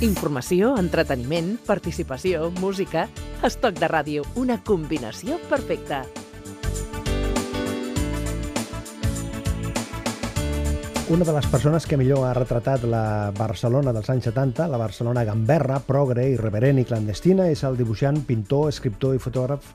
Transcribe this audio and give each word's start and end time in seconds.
Informació, 0.00 0.78
entreteniment, 0.80 1.58
participació, 1.66 2.46
música... 2.56 3.02
Estoc 3.44 3.76
de 3.76 3.88
ràdio, 3.88 4.22
una 4.40 4.56
combinació 4.64 5.36
perfecta. 5.50 5.98
Una 11.12 11.28
de 11.28 11.34
les 11.36 11.50
persones 11.52 11.84
que 11.84 11.98
millor 12.00 12.24
ha 12.24 12.32
retratat 12.32 12.88
la 12.88 13.04
Barcelona 13.36 13.92
dels 13.92 14.08
anys 14.08 14.30
70, 14.30 14.70
la 14.72 14.80
Barcelona 14.80 15.26
gamberra, 15.28 15.82
progre, 15.84 16.30
irreverent 16.32 16.80
i 16.80 16.88
clandestina, 16.88 17.50
és 17.52 17.60
el 17.68 17.76
dibuixant, 17.76 18.24
pintor, 18.24 18.70
escriptor 18.72 19.18
i 19.18 19.20
fotògraf 19.20 19.74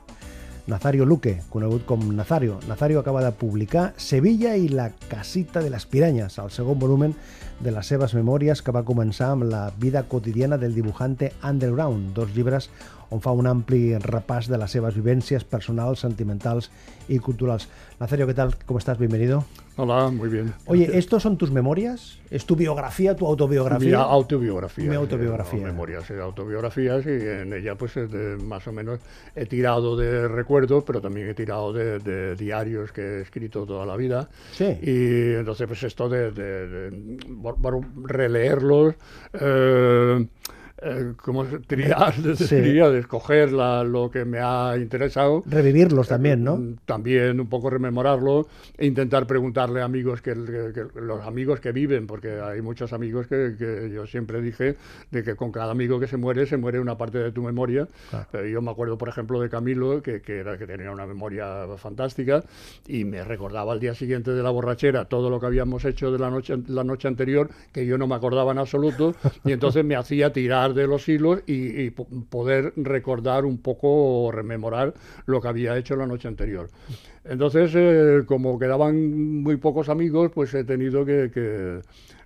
Nazario 0.66 1.06
Luque, 1.06 1.38
conegut 1.54 1.86
com 1.86 2.02
Nazario. 2.16 2.58
Nazario 2.66 2.98
acaba 2.98 3.22
de 3.22 3.30
publicar 3.30 3.92
Sevilla 3.96 4.56
i 4.58 4.66
la 4.74 4.90
casita 5.06 5.62
de 5.62 5.70
les 5.70 5.86
piranyes, 5.86 6.40
el 6.42 6.50
segon 6.50 6.80
volumen 6.82 7.14
de 7.60 7.72
les 7.72 7.88
seves 7.88 8.12
memòries 8.16 8.60
que 8.62 8.74
va 8.74 8.84
començar 8.84 9.30
amb 9.32 9.46
la 9.48 9.70
vida 9.80 10.02
quotidiana 10.04 10.58
del 10.60 10.74
dibujante 10.74 11.32
Underground, 11.42 12.12
dos 12.14 12.34
llibres 12.36 12.68
on 13.10 13.20
fa 13.22 13.32
un 13.32 13.46
ampli 13.46 13.96
repàs 14.02 14.48
de 14.50 14.58
les 14.58 14.72
seves 14.72 14.96
vivències 14.96 15.44
personals, 15.44 16.00
sentimentals 16.00 16.70
y 17.08 17.18
culturales. 17.18 17.68
Nazario, 18.00 18.26
¿qué 18.26 18.34
tal? 18.34 18.54
¿Cómo 18.66 18.78
estás? 18.78 18.98
Bienvenido. 18.98 19.44
Hola, 19.78 20.08
muy 20.08 20.30
bien. 20.30 20.54
Oye, 20.66 20.96
¿estos 20.96 21.22
son 21.22 21.36
tus 21.36 21.50
memorias? 21.50 22.18
¿Es 22.30 22.46
tu 22.46 22.56
biografía, 22.56 23.14
tu 23.14 23.26
autobiografía? 23.26 23.98
Mi 23.98 24.02
autobiografía. 24.02 24.88
Mi 24.88 24.96
autobiografía. 24.96 25.60
No, 25.60 25.66
memorias, 25.66 26.10
eh, 26.10 26.20
autobiografías 26.20 27.04
y 27.04 27.10
en 27.10 27.52
ella 27.52 27.74
pues 27.74 27.92
más 28.42 28.66
o 28.66 28.72
menos 28.72 29.00
he 29.34 29.44
tirado 29.44 29.94
de 29.96 30.28
recuerdos, 30.28 30.82
pero 30.84 31.00
también 31.02 31.28
he 31.28 31.34
tirado 31.34 31.72
de, 31.74 32.36
diarios 32.36 32.90
que 32.90 33.02
he 33.02 33.20
escrito 33.20 33.66
toda 33.66 33.84
la 33.84 33.96
vida. 33.96 34.28
Sí. 34.52 34.64
Y 34.82 35.34
entonces 35.34 35.66
pues 35.66 35.82
esto 35.82 36.08
de, 36.08 36.30
de 36.32 36.90
releerlos... 38.06 38.94
Eh, 39.34 40.26
eh, 40.82 41.14
como 41.16 41.46
triar, 41.66 42.14
sería 42.36 42.90
de 42.90 42.98
escoger 42.98 43.50
lo 43.52 44.10
que 44.10 44.26
me 44.26 44.40
ha 44.40 44.76
interesado. 44.76 45.42
Revivirlos 45.46 46.08
también, 46.08 46.44
¿no? 46.44 46.58
Mm, 46.58 46.76
también 46.84 47.40
un 47.40 47.48
poco 47.48 47.70
rememorarlo 47.70 48.46
e 48.76 48.84
intentar 48.84 49.26
preguntarle 49.26 49.80
a 49.80 49.84
amigos 49.84 50.20
que, 50.20 50.34
los 50.34 51.24
amigos 51.24 51.60
que 51.60 51.72
viven, 51.72 52.06
porque 52.06 52.40
hay 52.40 52.60
muchos 52.60 52.92
amigos 52.92 53.26
que, 53.26 53.56
yo 53.92 54.06
siempre 54.06 54.42
dije 54.42 54.76
de 55.10 55.22
que 55.22 55.34
con 55.34 55.50
cada 55.50 55.70
amigo 55.70 55.98
que 55.98 56.08
se 56.08 56.18
muere, 56.18 56.44
se 56.44 56.58
muere 56.58 56.78
una 56.78 56.98
parte 56.98 57.18
de 57.18 57.32
tu 57.32 57.42
memoria. 57.42 57.88
Eh, 58.34 58.50
yo 58.52 58.60
me 58.60 58.70
acuerdo, 58.70 58.98
por 58.98 59.08
ejemplo, 59.08 59.40
de 59.40 59.48
Camilo, 59.48 60.02
que, 60.02 60.20
era, 60.26 60.58
que 60.58 60.66
tenía 60.66 60.90
una 60.90 61.06
memoria 61.06 61.66
fantástica 61.78 62.44
y 62.86 63.04
me 63.04 63.24
recordaba 63.24 63.72
al 63.72 63.80
día 63.80 63.94
siguiente 63.94 64.32
de 64.32 64.42
la 64.42 64.50
borrachera 64.50 65.06
todo 65.06 65.30
lo 65.30 65.40
que 65.40 65.46
habíamos 65.46 65.86
hecho 65.86 66.12
de 66.12 66.18
la 66.18 66.28
noche, 66.28 66.54
la 66.68 66.84
noche 66.84 67.08
anterior, 67.08 67.48
que 67.72 67.86
yo 67.86 67.96
no 67.96 68.06
me 68.06 68.14
acordaba 68.14 68.52
en 68.52 68.58
absoluto, 68.58 69.14
y 69.44 69.52
entonces 69.52 69.82
me 69.82 69.96
hacía 69.96 70.32
tirar 70.32 70.65
de 70.74 70.86
los 70.86 71.08
hilos 71.08 71.42
y, 71.46 71.90
poder 71.90 72.72
recordar 72.76 73.44
un 73.44 73.58
poco 73.58 73.88
o 74.24 74.32
rememorar 74.32 74.94
lo 75.26 75.40
que 75.40 75.48
había 75.48 75.76
hecho 75.76 75.96
la 75.96 76.06
noche 76.06 76.28
anterior. 76.28 76.68
Entonces, 77.24 77.72
eh, 77.74 78.22
como 78.26 78.58
quedaban 78.58 79.42
muy 79.42 79.56
pocos 79.56 79.88
amigos, 79.88 80.30
pues 80.34 80.54
he 80.54 80.64
tenido 80.64 81.04
que 81.04 81.80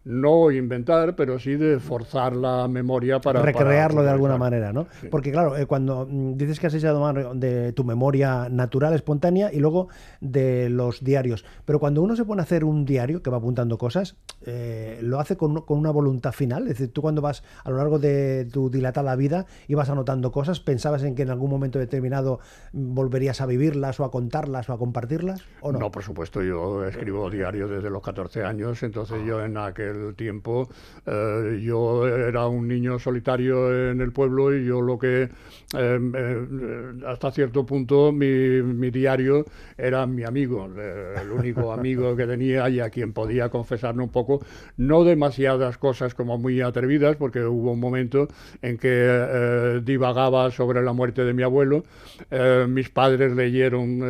no 0.04 0.50
inventar, 0.50 1.14
pero 1.14 1.38
sí 1.38 1.56
de 1.56 1.78
forzar 1.78 2.34
la 2.34 2.68
memoria 2.68 3.20
para... 3.20 3.42
Recrearlo 3.42 4.02
de 4.02 4.10
alguna 4.10 4.38
manera, 4.38 4.72
¿no? 4.72 4.86
Porque 5.10 5.30
claro, 5.30 5.56
eh, 5.56 5.66
cuando 5.66 6.06
mm, 6.08 6.36
dices 6.36 6.58
que 6.58 6.68
has 6.68 6.74
echado 6.74 7.00
de 7.34 7.72
tu 7.72 7.84
memoria 7.84 8.48
natural, 8.48 8.94
espontánea, 8.94 9.52
y 9.52 9.58
luego 9.58 9.88
de 10.20 10.70
los 10.70 11.04
diarios, 11.04 11.44
pero 11.64 11.78
cuando 11.78 12.02
uno 12.02 12.16
se 12.16 12.24
pone 12.24 12.40
a 12.40 12.44
hacer 12.44 12.64
un 12.64 12.84
diario 12.84 13.22
que 13.22 13.30
va 13.30 13.36
apuntando 13.36 13.76
cosas, 13.76 14.16
eh, 14.46 14.98
lo 15.02 15.20
hace 15.20 15.36
con, 15.36 15.62
una 15.68 15.90
voluntad 15.90 16.32
final, 16.32 16.62
es 16.62 16.78
decir, 16.78 16.92
tú 16.92 17.02
cuando 17.02 17.20
vas 17.20 17.42
a 17.64 17.70
lo 17.70 17.76
largo 17.76 17.98
de 17.98 18.48
tu 18.50 18.70
dilatada 18.70 19.14
vida 19.16 19.46
y 19.68 19.74
vas 19.74 19.90
anotando 19.90 20.32
cosas, 20.32 20.60
¿pensabas 20.60 21.02
en 21.02 21.14
que 21.14 21.22
en 21.22 21.30
algún 21.30 21.50
momento 21.50 21.78
determinado 21.78 22.40
volverías 22.72 23.40
a 23.40 23.46
vivirlas 23.46 24.00
o 24.00 24.04
a 24.04 24.10
contarlas 24.10 24.68
o 24.70 24.72
a 24.72 24.78
compartirlas? 24.78 25.42
¿o 25.60 25.72
no? 25.72 25.78
no, 25.78 25.90
por 25.90 26.02
supuesto, 26.02 26.42
yo 26.42 26.84
escribo 26.86 27.28
diario 27.28 27.68
desde 27.68 27.90
los 27.90 28.02
14 28.02 28.44
años, 28.44 28.82
entonces 28.82 29.18
yo 29.26 29.44
en 29.44 29.56
aquel 29.58 29.89
el 29.90 30.14
tiempo 30.14 30.68
eh, 31.06 31.60
yo 31.62 32.06
era 32.06 32.46
un 32.46 32.68
niño 32.68 32.98
solitario 32.98 33.90
en 33.90 34.00
el 34.00 34.12
pueblo 34.12 34.54
y 34.54 34.64
yo 34.64 34.80
lo 34.80 34.98
que 34.98 35.28
em, 35.74 36.12
eh, 36.14 36.46
hasta 37.06 37.30
cierto 37.30 37.64
punto 37.64 38.12
mi, 38.12 38.26
mi, 38.62 38.90
diario 38.90 39.44
era 39.76 40.06
mi 40.06 40.24
amigo, 40.24 40.66
el 40.66 41.30
único 41.30 41.72
amigo 41.80 42.14
que 42.16 42.26
tenía 42.26 42.68
y 42.68 42.80
a 42.80 42.90
quien 42.90 43.12
podía 43.12 43.48
confesarme 43.48 44.02
un 44.02 44.10
poco, 44.10 44.44
no 44.76 45.04
demasiadas 45.04 45.78
cosas 45.78 46.14
como 46.14 46.38
muy 46.38 46.60
atrevidas, 46.60 47.16
porque 47.16 47.42
hubo 47.44 47.72
un 47.72 47.80
momento 47.80 48.28
en 48.62 48.78
que 48.78 48.88
eh, 48.90 49.80
divagaba 49.82 50.50
sobre 50.50 50.82
la 50.82 50.92
muerte 50.92 51.24
de 51.24 51.32
mi 51.32 51.42
abuelo, 51.42 51.84
mis 52.68 52.90
padres 52.90 53.32
leyeron 53.34 54.02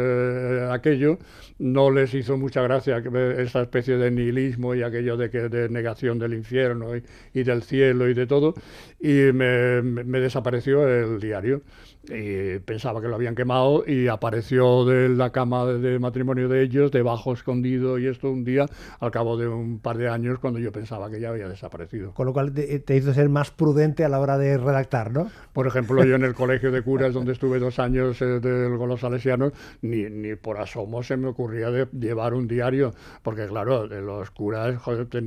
aquello, 0.71 1.19
no 1.59 1.91
les 1.91 2.13
hizo 2.15 2.37
mucha 2.37 2.63
gracia 2.63 3.03
esa 3.39 3.63
especie 3.63 3.97
de 3.97 4.11
nihilismo 4.11 4.75
y 4.75 4.83
aquello 4.83 5.17
de 5.17 5.31
que 5.31 5.49
de 5.49 5.69
negación 5.71 6.19
del 6.19 6.35
infierno 6.35 6.91
y, 6.97 7.43
del 7.43 7.63
cielo 7.63 8.09
y 8.09 8.15
de 8.15 8.27
todo, 8.27 8.55
y 8.99 9.33
me 9.33 10.21
desapareció 10.21 10.89
el 10.89 11.21
diario 11.21 11.63
y 12.09 12.59
pensaba 12.61 13.01
que 13.01 13.09
lo 13.09 13.17
habían 13.17 13.35
quemado 13.35 13.85
y 13.87 14.09
apareció 14.09 14.85
de 14.85 15.11
la 15.11 15.31
cama 15.31 15.67
de 15.67 15.99
matrimonio 15.99 16.49
de 16.49 16.63
ellos, 16.63 16.91
debajo 16.91 17.33
escondido 17.33 17.99
y 17.99 18.07
esto 18.07 18.31
un 18.31 18.43
día, 18.43 18.67
al 19.01 19.11
cabo 19.11 19.37
de 19.37 19.49
un 19.49 19.81
par 19.81 19.99
de 19.99 20.09
años, 20.09 20.39
cuando 20.39 20.59
yo 20.59 20.73
pensaba 20.73 21.11
que 21.11 21.21
ya 21.21 21.29
había 21.29 21.49
desaparecido. 21.49 22.13
Con 22.15 22.27
lo 22.27 22.33
cual 22.33 22.53
te, 22.53 22.97
hizo 22.97 23.13
ser 23.13 23.29
más 23.29 23.51
prudente 23.51 24.05
a 24.05 24.09
la 24.09 24.19
hora 24.19 24.39
de 24.39 24.57
redactar, 24.57 25.13
¿no? 25.13 25.31
Por 25.53 25.67
ejemplo, 25.67 26.05
yo 26.05 26.17
en 26.17 26.25
el 26.25 26.35
colegio 26.41 26.73
de 26.73 26.83
curas, 26.83 27.13
donde 27.13 27.33
estuve 27.33 27.59
dos 27.59 27.79
años 27.79 28.21
eh, 28.23 28.41
con 28.43 28.89
los 28.89 29.01
salesianos, 29.01 29.53
ni, 29.83 30.05
ni 30.05 30.37
por 30.37 30.59
asomo 30.59 31.03
se 31.03 31.17
me 31.17 31.29
ocurría 31.29 31.71
de 31.71 31.87
llevar 31.93 32.33
un 32.33 32.49
diario, 32.49 32.93
porque 33.23 33.47
claro, 33.47 33.87
de 33.87 34.01
los 34.01 34.31
curas, 34.31 34.77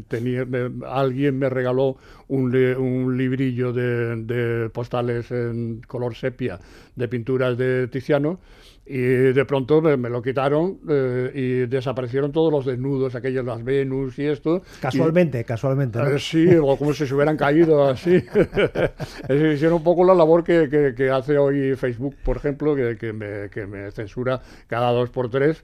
tenía, 0.07 0.45
alguien 0.87 1.37
me 1.37 1.49
regaló 1.49 1.97
un, 2.27 2.55
un 2.55 3.17
librillo 3.17 3.73
de, 3.73 4.15
de 4.23 4.69
postales 4.69 5.29
en 5.31 5.81
color 5.87 6.15
sepia 6.15 6.59
de 6.95 7.07
pinturas 7.07 7.57
de 7.57 7.87
Tiziano 7.87 8.39
y 8.85 8.97
de 8.97 9.45
pronto 9.45 9.81
me, 9.81 10.09
lo 10.09 10.21
quitaron 10.21 10.79
eh, 10.89 11.31
y 11.33 11.69
desaparecieron 11.69 12.33
todos 12.33 12.51
los 12.51 12.65
desnudos, 12.65 13.15
aquellos, 13.15 13.45
las 13.45 13.63
Venus 13.63 14.19
y 14.19 14.25
esto. 14.25 14.61
Casualmente, 14.81 15.43
casualmente. 15.45 15.99
Eh, 15.99 16.19
sí, 16.19 16.47
o 16.55 16.75
como 16.75 16.93
si 16.93 17.07
se 17.07 17.15
hubieran 17.15 17.37
caído 17.37 17.85
así. 17.85 18.15
Hicieron 19.29 19.75
un 19.75 19.83
poco 19.83 20.03
la 20.03 20.13
labor 20.13 20.43
que, 20.43 20.93
que, 20.97 21.09
hace 21.09 21.37
hoy 21.37 21.75
Facebook, 21.75 22.15
por 22.25 22.37
ejemplo, 22.37 22.75
que, 22.75 22.97
que, 22.97 23.13
me, 23.13 23.49
que 23.49 23.65
me 23.65 23.89
censura 23.91 24.41
cada 24.67 24.91
dos 24.91 25.09
por 25.09 25.29
tres. 25.29 25.63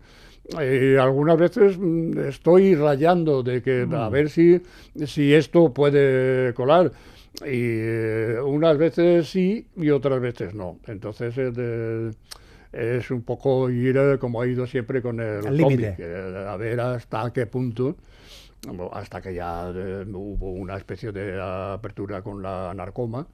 Y 0.54 0.96
algunas 0.96 1.38
veces 1.38 1.78
mm, 1.78 2.20
estoy 2.30 2.74
rayando 2.74 3.44
de 3.44 3.62
que 3.62 3.82
a 3.82 4.10
mm. 4.10 4.12
ver 4.12 4.30
si, 4.30 4.62
si 5.06 5.34
esto 5.34 5.74
puede 5.74 6.54
colar. 6.54 6.92
Y 7.42 7.80
eh, 7.80 8.38
unas 8.44 8.78
veces 8.78 9.30
sí 9.30 9.68
y 9.76 9.90
otras 9.90 10.20
veces 10.20 10.54
no. 10.54 10.80
Entonces 10.88 11.34
es 12.72 13.12
un 13.12 13.22
poco 13.24 13.70
ir 13.70 13.98
eh, 13.98 14.18
como 14.20 14.42
ha 14.42 14.48
ido 14.48 14.68
siempre 14.68 15.02
con 15.02 15.20
el 15.20 15.42
cómic, 15.62 15.96
eh, 16.00 16.46
a 16.48 16.58
ver 16.58 16.80
hasta 16.80 17.32
qué 17.32 17.46
punto 17.46 17.96
hasta 18.92 19.22
que 19.22 19.34
ya 19.34 19.70
hubo 19.70 20.52
una 20.52 20.76
especie 20.76 21.12
de 21.12 21.40
apertura 21.42 22.22
con 22.22 22.42
la 22.42 22.74
narcoma. 22.74 23.26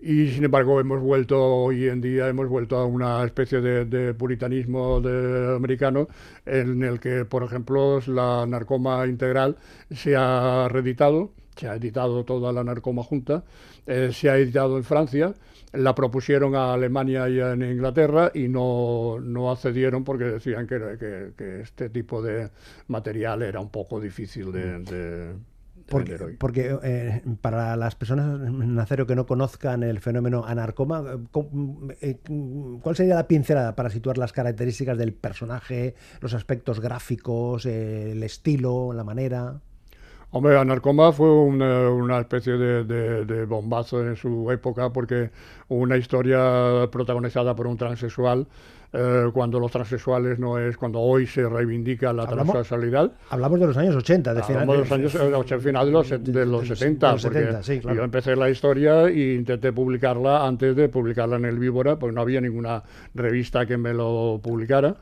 Y 0.00 0.28
sin 0.28 0.44
embargo 0.44 0.78
hemos 0.78 1.00
vuelto 1.00 1.42
hoy 1.42 1.88
en 1.88 2.00
día, 2.00 2.28
hemos 2.28 2.48
vuelto 2.48 2.76
a 2.76 2.86
una 2.86 3.24
especie 3.24 3.60
de, 3.60 4.14
puritanismo 4.14 5.00
de, 5.00 5.56
americano 5.56 6.08
en 6.46 6.82
el 6.82 7.00
que, 7.00 7.24
por 7.24 7.42
ejemplo, 7.42 8.00
la 8.06 8.46
narcoma 8.46 9.06
integral 9.06 9.56
se 9.90 10.14
ha 10.16 10.68
reeditado 10.70 11.32
se 11.56 11.68
ha 11.68 11.76
editado 11.76 12.24
toda 12.24 12.52
la 12.52 12.64
narcoma 12.64 13.02
junta, 13.02 13.44
eh, 13.86 14.10
se 14.12 14.30
ha 14.30 14.36
editado 14.36 14.76
en 14.76 14.84
Francia, 14.84 15.34
la 15.72 15.94
propusieron 15.94 16.54
a 16.54 16.72
Alemania 16.72 17.28
y 17.28 17.40
en 17.40 17.62
Inglaterra 17.62 18.30
y 18.34 18.48
no, 18.48 19.18
no 19.20 19.50
accedieron 19.50 20.04
porque 20.04 20.24
decían 20.24 20.66
que, 20.66 21.32
que, 21.36 21.60
este 21.60 21.88
tipo 21.90 22.22
de 22.22 22.50
material 22.88 23.42
era 23.42 23.60
un 23.60 23.70
poco 23.70 24.00
difícil 24.00 24.52
de... 24.52 25.34
porque, 25.88 26.16
porque 26.38 26.78
eh, 26.82 27.22
para 27.40 27.76
las 27.76 27.94
personas 27.94 28.40
en 28.46 28.78
acero 28.78 29.06
que 29.06 29.14
no 29.14 29.26
conozcan 29.26 29.82
el 29.82 30.00
fenómeno 30.00 30.44
anarcoma, 30.44 31.04
eh, 32.00 32.18
¿cuál 32.82 32.96
sería 32.96 33.14
la 33.14 33.28
pincelada 33.28 33.74
para 33.74 33.90
situar 33.90 34.18
las 34.18 34.32
características 34.32 34.98
del 34.98 35.12
personaje, 35.12 35.94
los 36.20 36.34
aspectos 36.34 36.80
gráficos, 36.80 37.66
el 37.66 38.22
estilo, 38.22 38.92
la 38.92 39.04
manera? 39.04 39.60
Hombre, 40.34 40.56
Anarcoma 40.56 41.12
fue 41.12 41.30
una, 41.30 42.18
especie 42.18 42.54
de, 42.54 43.44
bombazo 43.44 44.02
en 44.06 44.16
su 44.16 44.50
época 44.50 44.90
porque 44.90 45.30
una 45.68 45.98
historia 45.98 46.88
protagonizada 46.90 47.54
por 47.54 47.66
un 47.66 47.76
transexual 47.76 48.46
eh, 48.94 49.30
cuando 49.32 49.60
los 49.60 49.70
transexuales 49.70 50.38
no 50.38 50.58
es, 50.58 50.78
cuando 50.78 51.00
hoy 51.00 51.26
se 51.26 51.46
reivindica 51.46 52.14
la 52.14 52.24
Hablamos- 52.24 52.52
transexualidad. 52.52 53.12
Hablamos 53.28 53.60
de 53.60 53.66
los 53.66 53.76
años 53.76 53.94
80, 53.94 54.34
de 54.34 54.42
final, 54.42 54.62
Hablamos 54.62 54.76
de 54.76 54.80
los 54.82 55.14
años 55.14 55.52
eh, 55.52 55.58
final 55.58 55.86
de 55.86 55.92
los, 55.92 56.10
de 56.10 56.46
los 56.46 56.68
70, 56.68 57.06
de 57.06 57.12
los 57.12 57.22
porque 57.22 57.38
70, 57.38 57.62
sí, 57.62 57.80
claro. 57.80 57.96
yo 57.96 58.04
empecé 58.04 58.34
la 58.34 58.48
historia 58.48 59.08
e 59.08 59.34
intenté 59.34 59.72
publicarla 59.72 60.46
antes 60.46 60.74
de 60.74 60.88
publicarla 60.88 61.36
en 61.36 61.44
el 61.44 61.58
Víbora, 61.58 61.98
porque 61.98 62.14
no 62.14 62.22
había 62.22 62.40
ninguna 62.40 62.82
revista 63.14 63.66
que 63.66 63.76
me 63.76 63.92
lo 63.92 64.40
publicara. 64.42 64.96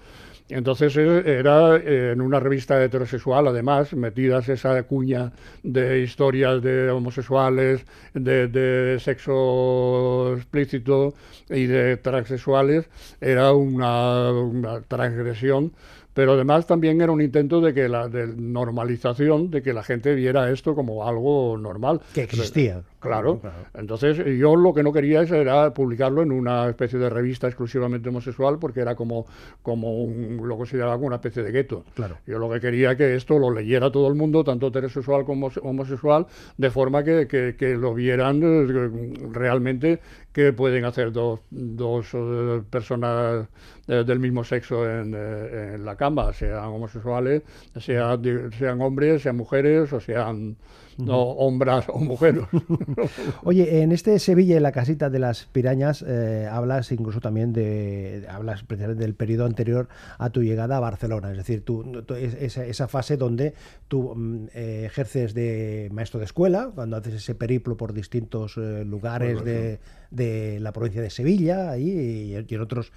Entonces 0.51 0.97
eh, 0.97 1.23
era 1.25 1.77
eh, 1.77 2.13
en 2.13 2.21
una 2.21 2.41
revista 2.41 2.83
heterosexual, 2.83 3.49
además, 3.49 3.95
metidas 3.95 4.49
esa 4.49 4.83
cuña 4.83 5.33
de 5.63 6.01
historias 6.01 6.63
de 6.63 6.91
homosexuales, 6.91 7.85
de, 8.15 8.49
de 8.49 8.99
sexo 9.01 10.35
explícito 10.37 11.15
y 11.49 11.67
de 11.67 11.97
transexuales, 11.97 12.87
era 13.21 13.53
una, 13.53 14.83
transgresión 14.89 15.73
pero 16.13 16.33
además 16.33 16.67
también 16.67 17.01
era 17.01 17.13
un 17.13 17.23
intento 17.23 17.61
de 17.61 17.73
que 17.73 17.89
la 17.89 18.09
de 18.09 18.27
normalización 18.27 19.51
de 19.51 19.63
que 19.63 19.73
la 19.73 19.85
gente 19.85 20.15
viera 20.15 20.51
esto 20.51 20.75
como 20.75 21.07
algo 21.07 21.57
normal 21.57 22.01
que 22.13 22.23
existía. 22.23 22.83
Claro. 23.01 23.41
Entonces, 23.75 24.19
yo 24.39 24.57
lo 24.57 24.75
que 24.75 24.83
no 24.83 24.93
quería 24.93 25.23
era 25.23 25.73
publicarlo 25.73 26.23
en 26.23 26.33
una 26.33 26.69
especie 26.69 26.99
de 26.99 27.09
revista 27.09 27.47
exclusivamente 27.47 28.11
homosexual, 28.11 28.59
porque 28.59 28.81
era 28.81 28.95
como, 28.95 29.27
como 29.63 30.03
un- 30.05 30.41
lo 30.47 30.57
consideraba 30.57 30.95
como 30.95 31.07
una 31.07 31.17
especie 31.17 31.43
de 31.43 31.51
gueto. 31.51 31.85
Claro. 31.95 32.19
Yo 32.27 32.39
lo 32.39 32.51
que 32.51 32.61
quería 32.61 32.97
que 32.97 33.15
esto 33.17 33.39
lo 33.39 33.51
leyera 33.51 33.91
todo 33.91 34.07
el 34.09 34.15
mundo, 34.15 34.45
tanto 34.45 34.67
heterosexual 34.69 35.25
como 35.25 35.51
homosexual, 35.63 36.27
de 36.59 36.71
forma 36.71 37.03
que, 37.03 37.27
que- 37.27 37.57
que 37.59 37.75
lo 37.75 37.95
vieran 37.95 38.41
eh, 38.43 39.29
realmente 39.33 40.01
que 40.33 40.53
pueden 40.53 40.85
hacer 40.85 41.11
dos, 41.11 41.41
dos 41.51 42.09
eh, 42.13 42.63
personas 42.71 43.49
eh, 43.89 44.05
del 44.07 44.21
mismo 44.21 44.45
sexo 44.45 44.89
en, 44.89 45.15
en 45.15 45.85
la 45.85 45.97
cama, 45.97 46.33
sean 46.33 46.65
homosexuales, 46.67 47.43
sean, 47.79 48.23
sean 48.59 48.81
hombres, 48.81 49.23
sean 49.23 49.37
mujeres 49.37 49.93
o 49.93 50.01
sean 50.01 50.57
no, 51.05 51.21
hombres 51.23 51.85
o 51.89 51.99
mujeres. 51.99 52.43
Oye, 53.45 53.83
en 53.83 53.93
este 53.93 54.19
Sevilla 54.19 54.57
y 54.57 54.61
la 54.61 54.73
casita 54.73 55.11
de 55.11 55.19
las 55.19 55.45
pirañas 55.47 56.05
eh, 56.07 56.49
hablas 56.51 56.93
incluso 56.93 57.21
también 57.21 57.53
de 57.53 58.27
hablas 58.29 58.63
precisamente 58.65 59.03
del 59.03 59.15
periodo 59.15 59.47
anterior 59.47 59.89
a 60.19 60.31
tu 60.31 60.43
llegada 60.43 60.77
a 60.77 60.81
Barcelona, 60.81 61.31
es 61.31 61.37
decir, 61.37 61.65
tú, 61.65 61.85
tú- 62.07 62.15
es- 62.15 62.35
esa, 62.35 62.65
esa 62.65 62.89
fase 62.89 63.17
donde 63.17 63.55
tú 63.89 64.15
mm, 64.15 64.47
eh, 64.55 64.83
ejerces 64.87 65.35
de 65.35 65.89
maestro 65.93 66.19
de 66.21 66.27
escuela, 66.27 66.71
cuando 66.75 66.97
haces 66.97 67.15
ese 67.15 67.35
periplo 67.35 67.77
por 67.77 67.93
distintos 67.93 68.57
eh, 68.57 68.85
lugares 68.85 69.45
de, 69.45 69.79
de 70.11 70.61
la 70.61 70.73
provincia 70.73 71.03
de 71.03 71.11
Sevilla 71.11 71.71
ahí, 71.71 71.89
y, 71.91 72.33
y 72.37 72.55
en 72.55 72.61
otros 72.61 72.93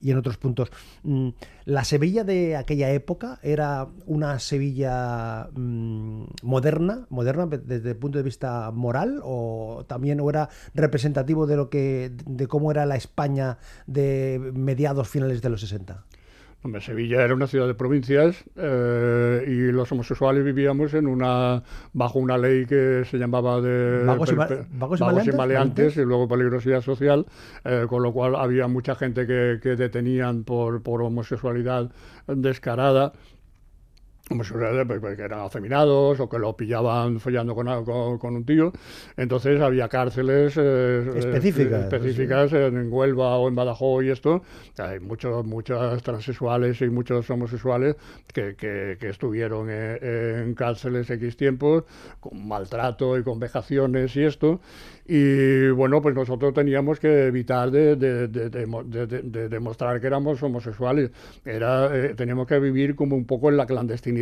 y 0.00 0.10
en 0.10 0.18
otros 0.18 0.36
puntos. 0.36 0.70
Mm, 1.02 1.30
¿La 1.64 1.84
Sevilla 1.84 2.24
de 2.24 2.56
aquella 2.56 2.90
época 2.90 3.38
era 3.42 3.88
una 4.06 4.38
Sevilla 4.38 5.48
mm, 5.54 6.24
moderna, 6.42 7.06
moderna 7.10 7.46
desde 7.46 7.90
el 7.90 7.96
punto 7.96 8.18
de 8.18 8.24
vista 8.24 8.70
moral 8.70 9.20
o 9.22 9.84
también 9.86 10.20
era 10.28 10.48
representativo 10.74 11.46
de 11.46 11.56
lo 11.56 11.70
que 11.70 12.12
de 12.26 12.46
cómo 12.46 12.70
era 12.70 12.86
la 12.86 12.96
España 12.96 13.58
de 13.86 14.52
mediados 14.54 15.08
finales 15.08 15.42
de 15.42 15.48
los 15.48 15.60
60? 15.60 16.04
Hombre, 16.68 16.82
Sevilla 16.82 17.24
era 17.24 17.34
una 17.34 17.46
ciudad 17.46 17.66
de 17.66 17.72
provincias 17.72 18.44
eh, 18.54 19.42
y 19.48 19.72
los 19.72 19.90
homosexuales 19.90 20.44
vivíamos 20.44 20.92
en 20.92 21.06
una 21.06 21.62
bajo 21.94 22.18
una 22.18 22.36
ley 22.36 22.66
que 22.66 23.04
se 23.06 23.16
llamaba 23.16 23.62
de 23.62 24.04
¿Vagos 24.04 24.30
y 24.32 24.34
per- 24.36 24.66
vagos 24.72 25.00
y 25.26 25.32
maleantes? 25.32 25.96
y 25.96 26.02
luego 26.04 26.28
peligrosidad 26.28 26.82
social, 26.82 27.24
eh, 27.64 27.86
con 27.88 28.02
lo 28.02 28.12
cual 28.12 28.36
había 28.36 28.68
mucha 28.68 28.94
gente 28.96 29.26
que, 29.26 29.60
que 29.62 29.76
detenían 29.76 30.44
por, 30.44 30.82
por 30.82 31.00
homosexualidad 31.00 31.90
descarada 32.26 33.14
que 34.28 35.22
eran 35.22 35.40
afeminados 35.40 36.20
o 36.20 36.28
que 36.28 36.38
lo 36.38 36.56
pillaban 36.56 37.18
follando 37.20 37.54
con, 37.54 37.84
con, 37.84 38.18
con 38.18 38.36
un 38.36 38.44
tío. 38.44 38.72
Entonces 39.16 39.60
había 39.60 39.88
cárceles 39.88 40.54
eh, 40.56 41.12
Específicas, 41.16 41.80
eh, 41.80 41.84
específicas 41.84 42.52
en 42.52 42.92
Huelva 42.92 43.36
o 43.38 43.48
en 43.48 43.54
Badajoz 43.54 44.04
y 44.04 44.10
esto. 44.10 44.42
Hay 44.78 45.00
muchos, 45.00 45.44
muchos 45.46 46.02
transexuales 46.02 46.80
y 46.82 46.88
muchos 46.90 47.28
homosexuales 47.30 47.96
que, 48.32 48.54
que- 48.56 48.96
que 49.00 49.08
estuvieron 49.08 49.68
eh, 49.70 50.42
en 50.44 50.54
cárceles 50.54 51.08
X 51.10 51.36
tiempos 51.36 51.84
con 52.20 52.46
maltrato 52.46 53.16
y 53.18 53.22
con 53.22 53.38
vejaciones 53.38 54.14
y 54.16 54.24
esto. 54.24 54.60
Y 55.06 55.70
bueno, 55.70 56.02
pues 56.02 56.14
nosotros 56.14 56.52
teníamos 56.52 57.00
que 57.00 57.28
evitar 57.28 57.70
de, 57.70 57.96
de- 57.96 58.28
de- 58.28 59.22
de 59.22 59.48
demostrar 59.48 59.98
que 60.00 60.06
éramos 60.06 60.42
homosexuales. 60.42 61.10
Era, 61.46 61.96
eh, 61.96 62.14
teníamos 62.14 62.46
que 62.46 62.58
vivir 62.58 62.94
como 62.94 63.16
un 63.16 63.24
poco 63.24 63.48
en 63.48 63.56
la 63.56 63.64
clandestinidad. 63.64 64.17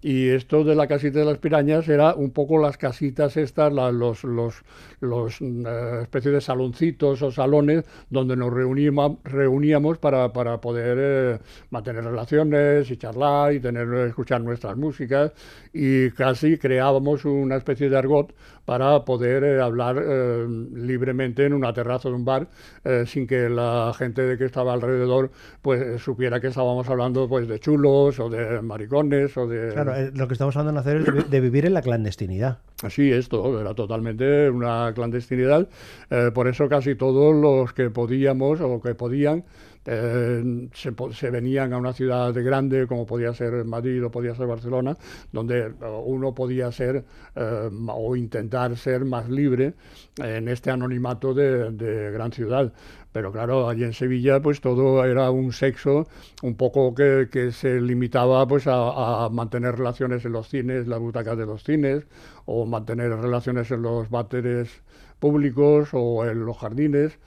Y 0.00 0.28
esto 0.28 0.64
de 0.64 0.74
la 0.74 0.86
casita 0.86 1.20
de 1.20 1.24
las 1.24 1.38
pirañas 1.38 1.88
era 1.88 2.14
un 2.14 2.30
poco 2.30 2.58
las 2.58 2.76
casitas 2.76 3.36
estas, 3.38 3.72
la- 3.72 3.90
los, 3.90 4.22
los, 4.24 4.62
los 5.00 5.40
mm, 5.40 5.66
eh, 5.66 6.02
especie 6.02 6.30
de 6.30 6.40
saloncitos 6.42 7.22
o 7.22 7.30
salones 7.30 7.84
donde 8.10 8.36
nos 8.36 8.52
reuníamos, 8.52 9.98
para, 9.98 10.32
para 10.32 10.60
poder 10.60 10.98
eh, 11.00 11.38
mantener 11.70 12.04
relaciones 12.04 12.90
y 12.90 12.96
charlar 12.96 13.54
y 13.54 13.60
tener, 13.60 13.88
escuchar 14.06 14.42
nuestras 14.42 14.76
músicas. 14.76 15.32
Y 15.72 16.10
casi 16.10 16.58
creábamos 16.58 17.24
una 17.24 17.56
especie 17.56 17.88
de 17.88 17.96
argot 17.96 18.34
para 18.64 19.04
poder 19.04 19.44
eh, 19.44 19.60
hablar 19.60 19.96
eh, 20.04 20.46
libremente 20.74 21.44
en 21.46 21.52
una 21.52 21.72
terraza 21.72 22.08
de 22.08 22.14
un 22.14 22.24
bar 22.24 22.48
eh, 22.84 23.04
sin 23.06 23.26
que 23.26 23.48
la 23.48 23.92
gente 23.96 24.22
de 24.22 24.38
que 24.38 24.44
estaba 24.46 24.72
alrededor 24.72 25.30
pues 25.62 25.80
eh, 25.82 25.98
supiera 25.98 26.40
que 26.40 26.48
estábamos 26.48 26.88
hablando 26.88 27.28
pues 27.28 27.46
de 27.48 27.58
chulos 27.60 28.18
o 28.20 28.28
de 28.30 28.62
maricones 28.62 29.13
o 29.36 29.46
de 29.46 29.72
Claro, 29.72 29.94
eh, 29.94 30.10
lo 30.14 30.26
que 30.28 30.34
estamos 30.34 30.56
hablando 30.56 30.80
de 30.82 30.88
hacer 30.88 31.00
es 31.00 31.06
de, 31.06 31.12
vi- 31.12 31.28
de 31.30 31.40
vivir 31.40 31.66
en 31.66 31.74
la 31.74 31.82
clandestinidad. 31.82 32.58
Sí, 32.88 33.10
esto 33.12 33.60
era 33.60 33.74
totalmente 33.74 34.50
una 34.50 34.92
clandestinidad. 34.94 35.68
eh, 36.10 36.30
por 36.34 36.48
eso 36.48 36.68
casi 36.68 36.94
todos 36.94 37.34
los 37.34 37.72
que 37.72 37.90
podíamos 37.90 38.60
o 38.60 38.80
que 38.80 38.94
podían 38.94 39.44
eh, 39.86 40.68
se, 40.72 41.30
venían 41.30 41.72
a 41.74 41.76
una 41.76 41.92
ciudad 41.92 42.32
grande 42.34 42.86
como 42.86 43.04
podía 43.04 43.34
ser 43.34 43.64
Madrid 43.66 44.02
o 44.04 44.10
podía 44.10 44.34
ser 44.34 44.46
Barcelona, 44.46 44.96
donde 45.30 45.72
uno 46.06 46.34
podía 46.34 46.72
ser 46.72 47.04
eh, 47.36 47.68
o 47.88 48.16
intentar 48.16 48.76
ser 48.78 49.04
más 49.04 49.28
libre 49.28 49.74
en 50.16 50.48
este 50.48 50.70
anonimato 50.70 51.34
de, 51.34 51.70
de 51.72 52.10
gran 52.12 52.32
ciudad. 52.32 52.72
Pero 53.14 53.30
claro, 53.30 53.68
allí 53.68 53.84
en 53.84 53.92
Sevilla 53.92 54.40
pues 54.42 54.60
todo 54.60 55.04
era 55.04 55.30
un 55.30 55.52
sexo 55.52 56.08
un 56.42 56.56
poco 56.56 56.96
que, 56.96 57.28
que 57.30 57.52
se 57.52 57.80
limitaba 57.80 58.44
pues 58.48 58.66
a, 58.66 59.24
a 59.24 59.28
mantener 59.28 59.76
relaciones 59.76 60.24
en 60.24 60.32
los 60.32 60.48
cines, 60.48 60.88
las 60.88 60.98
butacas 60.98 61.38
de 61.38 61.46
los 61.46 61.62
cines, 61.62 62.08
o 62.44 62.66
mantener 62.66 63.10
relaciones 63.10 63.70
en 63.70 63.82
los 63.82 64.10
váteres 64.10 64.82
públicos 65.20 65.90
o 65.92 66.26
en 66.26 66.44
los 66.44 66.58
jardines. 66.58 67.20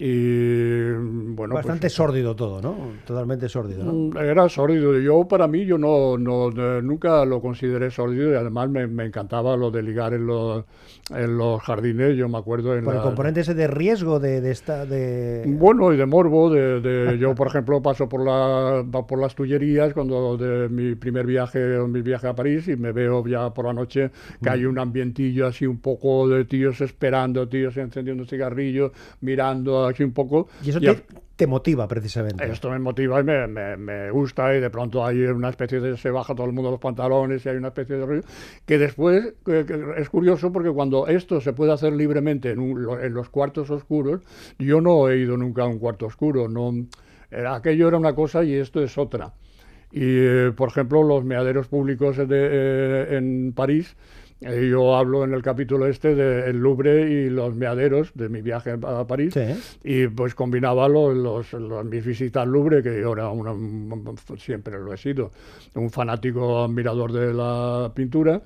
Y 0.00 0.92
bueno, 1.34 1.54
pues, 1.54 1.66
Bastante 1.66 1.88
sórdido 1.90 2.36
todo, 2.36 2.62
¿no? 2.62 2.76
Totalmente 3.04 3.48
sórdido, 3.48 3.84
¿no? 3.84 3.92
Mm, 3.92 4.16
Era 4.18 4.48
sórdido. 4.48 4.96
Yo, 5.00 5.26
para 5.26 5.48
mí, 5.48 5.64
yo 5.66 5.76
no, 5.76 6.16
no, 6.16 6.50
nunca 6.82 7.24
lo 7.24 7.40
consideré 7.40 7.90
sórdido 7.90 8.30
y 8.32 8.36
además 8.36 8.70
me, 8.70 8.86
me 8.86 9.06
encantaba 9.06 9.56
lo 9.56 9.72
de 9.72 9.82
ligar 9.82 10.14
en 10.14 10.26
los, 10.26 10.64
en 11.10 11.36
los 11.36 11.60
jardines. 11.62 12.16
Yo 12.16 12.28
me 12.28 12.38
acuerdo 12.38 12.76
en 12.76 12.84
Por 12.84 12.92
el 12.94 12.98
la- 12.98 13.02
componente 13.02 13.40
ese 13.40 13.54
de 13.54 13.66
riesgo 13.66 14.20
de, 14.20 14.40
de 14.40 14.50
esta 14.52 14.86
de 14.86 15.44
Bueno, 15.48 15.92
y 15.92 15.96
de 15.96 16.06
morbo, 16.06 16.48
de, 16.50 16.80
de- 16.80 17.18
yo 17.18 17.34
por 17.34 17.48
ejemplo 17.48 17.82
paso 17.82 18.08
por, 18.08 18.24
la, 18.24 18.84
por 19.06 19.18
las 19.20 19.34
Tullerías 19.34 19.94
cuando 19.94 20.36
de 20.36 20.68
mi 20.68 20.94
primer 20.94 21.26
viaje, 21.26 21.58
mi 21.88 22.02
viaje 22.02 22.28
a 22.28 22.34
París 22.34 22.68
y 22.68 22.76
me 22.76 22.92
veo 22.92 23.26
ya 23.26 23.52
por 23.52 23.64
la 23.66 23.72
noche 23.72 24.10
que 24.42 24.50
hay 24.50 24.64
un 24.64 24.78
ambientillo 24.78 25.46
así 25.46 25.66
un 25.66 25.78
poco 25.80 26.28
de 26.28 26.44
tíos 26.44 26.80
esperando, 26.80 27.48
tíos 27.48 27.76
encendiendo 27.76 28.24
cigarrillos, 28.24 28.92
mirando 29.20 29.87
así 29.88 30.02
un 30.04 30.12
poco. 30.12 30.48
y 30.64 30.70
eso 30.70 30.78
Y 30.80 30.86
te, 30.86 31.02
te 31.36 31.46
motiva 31.46 31.86
precisamente. 31.88 32.44
esto 32.50 32.70
me 32.70 32.78
motiva 32.78 33.20
y 33.20 33.24
me, 33.24 33.46
me- 33.46 33.76
me 33.76 34.10
gusta 34.10 34.54
y 34.56 34.60
de 34.60 34.70
pronto 34.70 35.04
hay 35.04 35.20
una 35.22 35.48
especie 35.50 35.80
de... 35.80 35.96
se 35.96 36.10
baja 36.10 36.34
todo 36.34 36.46
el 36.46 36.52
mundo 36.52 36.70
los 36.70 36.80
pantalones 36.80 37.44
y 37.44 37.48
hay 37.48 37.56
una 37.56 37.68
especie 37.68 37.96
de 37.96 38.06
rollo 38.06 38.22
que 38.66 38.78
después 38.78 39.34
que- 39.44 39.64
que 39.64 39.84
es 39.98 40.08
curioso 40.10 40.52
porque 40.52 40.70
cuando 40.70 41.06
esto 41.06 41.40
se 41.40 41.52
puede 41.52 41.72
hacer 41.72 41.92
libremente 41.92 42.50
en, 42.50 42.58
un- 42.58 43.00
en 43.00 43.14
los 43.14 43.28
cuartos 43.30 43.70
oscuros, 43.70 44.20
yo 44.58 44.80
no 44.80 45.08
he 45.08 45.18
ido 45.18 45.36
nunca 45.36 45.62
a 45.62 45.66
un 45.66 45.78
cuarto 45.78 46.06
oscuro, 46.06 46.48
no, 46.48 46.72
era- 47.30 47.54
aquello 47.56 47.88
era 47.88 47.96
una 47.98 48.14
cosa 48.14 48.42
y 48.44 48.54
esto 48.54 48.82
es 48.82 48.98
otra. 48.98 49.32
Y, 49.90 50.00
eh, 50.02 50.52
por 50.54 50.68
ejemplo, 50.68 51.02
los 51.02 51.24
meaderos 51.24 51.66
públicos 51.68 52.16
de, 52.18 52.26
eh, 52.30 53.16
en 53.16 53.52
París 53.54 53.96
yo 54.40 54.96
hablo 54.96 55.24
en 55.24 55.34
el 55.34 55.42
capítulo 55.42 55.86
este 55.86 56.14
del 56.14 56.58
Louvre 56.58 57.10
y 57.10 57.30
los 57.30 57.54
meaderos 57.54 58.12
de 58.14 58.28
mi 58.28 58.40
viaje 58.40 58.78
a 58.82 59.06
París. 59.06 59.34
Y 59.82 60.06
pues 60.08 60.34
combinaba 60.34 60.88
los, 60.88 61.46
mis 61.84 62.04
visitas 62.04 62.42
al 62.42 62.50
Louvre, 62.50 62.82
que 62.82 63.00
yo 63.00 63.12
era 63.12 63.30
siempre 64.38 64.78
lo 64.78 64.92
he 64.92 64.96
sido, 64.96 65.30
un 65.74 65.90
fanático 65.90 66.64
admirador 66.64 67.12
de 67.12 67.34
la 67.34 67.90
pintura, 67.94 68.40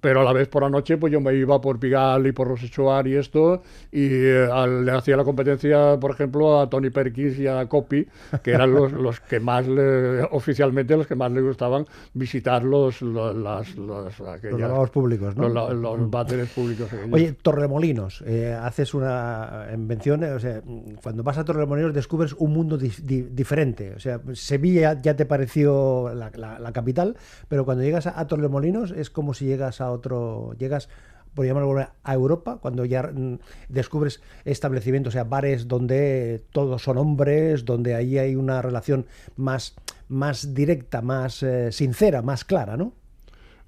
pero 0.00 0.20
a 0.20 0.24
la 0.24 0.32
vez 0.32 0.48
por 0.48 0.62
la 0.62 0.70
noche 0.70 0.96
pues 0.96 1.12
yo 1.12 1.20
me 1.20 1.34
iba 1.34 1.60
por 1.60 1.78
Pigalle 1.78 2.28
y 2.28 2.32
por 2.32 2.48
Rosechoir 2.48 3.06
y 3.06 3.16
esto, 3.16 3.62
y 3.90 4.06
eh, 4.06 4.48
le 4.84 4.92
hacía 4.92 5.16
la 5.16 5.24
competencia, 5.24 5.98
por 5.98 6.10
ejemplo, 6.10 6.60
a 6.60 6.68
Tony 6.68 6.90
Perkins 6.90 7.38
y 7.38 7.46
a 7.46 7.66
Copy, 7.66 8.06
que 8.42 8.50
eran 8.50 8.72
los, 8.72 8.92
los 9.08 9.20
que 9.20 9.40
más, 9.40 9.66
le, 9.66 10.22
oficialmente, 10.30 10.96
los 10.96 11.06
que 11.06 11.14
más 11.14 11.32
le 11.32 11.40
gustaban 11.40 11.86
visitar 12.14 12.62
los, 12.64 13.02
los, 13.02 13.34
las, 13.34 13.74
los, 13.76 14.18
los 14.18 14.90
públicos, 14.90 15.36
¿no? 15.38 15.48
Los, 15.48 16.10
váteres 16.10 16.50
públicos. 16.50 16.88
Oye, 17.10 17.32
Torremolinos, 17.32 18.22
eh, 18.26 18.52
haces 18.52 18.94
una 18.94 19.68
invención, 19.72 20.24
o 20.24 20.38
sea, 20.38 20.62
cuando 21.02 21.22
vas 21.22 21.38
a 21.38 21.44
Torremolinos 21.44 21.94
descubres 21.94 22.34
un 22.34 22.52
mundo 22.52 22.76
diferente, 22.78 23.94
o 23.94 24.00
sea, 24.00 24.20
Sevilla 24.34 25.00
ya 25.00 25.16
te 25.16 25.26
pareció 25.26 26.12
la, 26.14 26.30
la, 26.36 26.72
capital, 26.72 27.16
pero 27.48 27.64
cuando 27.64 27.82
llegas 27.82 28.06
a, 28.06 28.18
a 28.20 28.26
Torremolinos 28.26 28.90
es 28.90 29.10
como 29.10 29.34
si 29.34 29.46
llegas 29.46 29.80
a 29.80 29.90
otro, 29.90 30.54
llegas 30.58 30.88
por 31.38 31.46
llamarlo 31.46 31.86
a 32.02 32.14
Europa, 32.14 32.58
cuando 32.60 32.84
ya 32.84 33.02
mm, 33.04 33.38
descubres 33.68 34.20
establecimientos, 34.44 35.12
o 35.12 35.14
sea, 35.14 35.22
bares 35.22 35.68
donde 35.68 36.42
todos 36.50 36.82
son 36.82 36.98
hombres, 36.98 37.64
donde 37.64 37.94
ahí 37.94 38.18
hay 38.18 38.34
una 38.34 38.60
relación 38.60 39.06
más, 39.36 39.76
más 40.08 40.52
directa, 40.52 41.00
más 41.00 41.42
eh, 41.44 41.70
sincera, 41.70 42.22
más 42.22 42.44
clara, 42.44 42.76
¿no? 42.76 42.92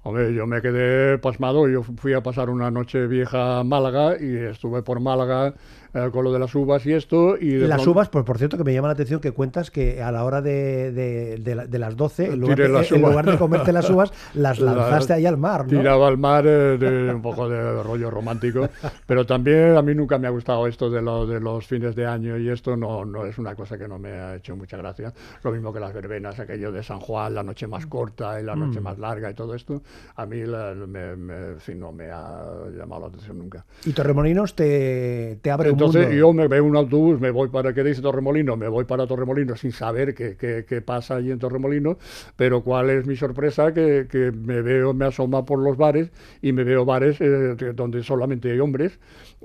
Hombre, 0.03 0.33
yo 0.33 0.47
me 0.47 0.61
quedé 0.61 1.17
pasmado. 1.19 1.67
Yo 1.69 1.83
fui 1.83 2.13
a 2.13 2.21
pasar 2.23 2.49
una 2.49 2.71
noche 2.71 3.05
vieja 3.07 3.59
a 3.59 3.63
Málaga 3.63 4.15
y 4.19 4.35
estuve 4.35 4.81
por 4.81 4.99
Málaga 4.99 5.53
eh, 5.93 6.09
con 6.11 6.23
lo 6.23 6.31
de 6.31 6.39
las 6.39 6.53
uvas 6.55 6.85
y 6.85 6.93
esto. 6.93 7.37
Y 7.37 7.57
las 7.59 7.85
uvas, 7.85 8.09
pues 8.09 8.23
por 8.25 8.37
cierto, 8.37 8.57
que 8.57 8.63
me 8.63 8.73
llama 8.73 8.87
la 8.87 8.93
atención 8.93 9.19
que 9.19 9.31
cuentas 9.31 9.71
que 9.71 10.01
a 10.01 10.11
la 10.11 10.23
hora 10.23 10.41
de, 10.41 10.91
de, 10.91 11.79
las 11.79 11.95
12, 11.95 12.25
en 12.25 12.39
lugar 12.39 12.57
de, 12.57 12.65
en 12.65 13.01
lugar 13.01 13.25
de, 13.25 13.37
comerte 13.37 13.71
las 13.71 13.89
uvas, 13.89 14.11
las 14.33 14.59
lanzaste 14.61 15.13
ahí 15.13 15.25
al 15.25 15.37
mar. 15.37 15.63
¿no? 15.63 15.79
Tiraba 15.79 16.07
al 16.07 16.17
mar 16.17 16.45
eh, 16.47 16.77
de 16.77 17.13
un 17.13 17.21
poco 17.21 17.49
de 17.49 17.83
rollo 17.83 18.09
romántico. 18.09 18.69
pero 19.05 19.25
también 19.25 19.75
a 19.75 19.81
mí 19.81 19.93
nunca 19.95 20.17
me 20.17 20.27
ha 20.27 20.31
gustado 20.31 20.67
esto 20.67 20.89
de, 20.89 21.01
lo, 21.01 21.25
de 21.25 21.39
los 21.39 21.65
fines 21.65 21.95
de 21.95 22.05
año 22.05 22.37
y 22.37 22.49
esto 22.49 22.75
no, 22.75 23.05
no 23.05 23.25
es 23.25 23.37
una 23.37 23.55
cosa 23.55 23.77
que 23.77 23.87
no 23.87 23.99
me 23.99 24.11
ha 24.11 24.35
hecho 24.35 24.55
mucha 24.55 24.77
gracia. 24.77 25.13
Lo 25.43 25.51
mismo 25.51 25.73
que 25.73 25.79
las 25.79 25.93
verbenas, 25.93 26.39
aquello 26.39 26.71
de 26.71 26.83
San 26.83 26.99
Juan, 26.99 27.33
la 27.33 27.43
noche 27.43 27.67
más 27.67 27.85
corta 27.85 28.39
y 28.39 28.43
la 28.43 28.55
noche 28.55 28.79
mm. 28.79 28.83
más 28.83 28.99
larga 28.99 29.29
y 29.29 29.33
todo 29.33 29.55
esto 29.55 29.81
a 30.15 30.25
mí 30.25 30.37
me, 30.37 31.75
no 31.75 31.91
me 31.91 32.11
ha 32.11 32.43
llamado 32.77 33.01
la 33.01 33.07
atención 33.07 33.37
nunca. 33.37 33.65
¿Y 33.85 33.93
Torremolinos 33.93 34.55
te, 34.55 35.39
te 35.41 35.51
abre 35.51 35.71
Entonces, 35.85 36.03
un 36.03 36.07
mundo? 36.13 36.19
yo 36.19 36.33
me 36.33 36.47
veo 36.47 36.65
un 36.65 36.75
autobús, 36.75 37.19
me 37.19 37.31
voy 37.31 37.49
para, 37.49 37.73
¿qué 37.73 37.83
dice 37.83 38.01
Torremolinos? 38.01 38.57
Me 38.57 38.67
voy 38.67 38.85
para 38.85 39.07
Torremolinos 39.07 39.59
sin 39.59 39.71
saber 39.71 40.13
qué, 40.13 40.35
qué, 40.37 40.81
pasa 40.81 41.15
allí 41.15 41.31
en 41.31 41.39
Torremolinos, 41.39 41.97
pero 42.35 42.61
cuál 42.61 42.89
es 42.89 43.05
mi 43.05 43.15
sorpresa, 43.15 43.73
que, 43.73 44.07
que 44.09 44.31
me 44.31 44.61
veo, 44.61 44.93
me 44.93 45.05
asoma 45.05 45.45
por 45.45 45.59
los 45.59 45.77
bares 45.77 46.11
y 46.41 46.51
me 46.51 46.63
veo 46.63 46.85
bares 46.85 47.19
eh, 47.19 47.55
donde 47.75 48.03
solamente 48.03 48.51
hay 48.51 48.59
hombres 48.59 48.99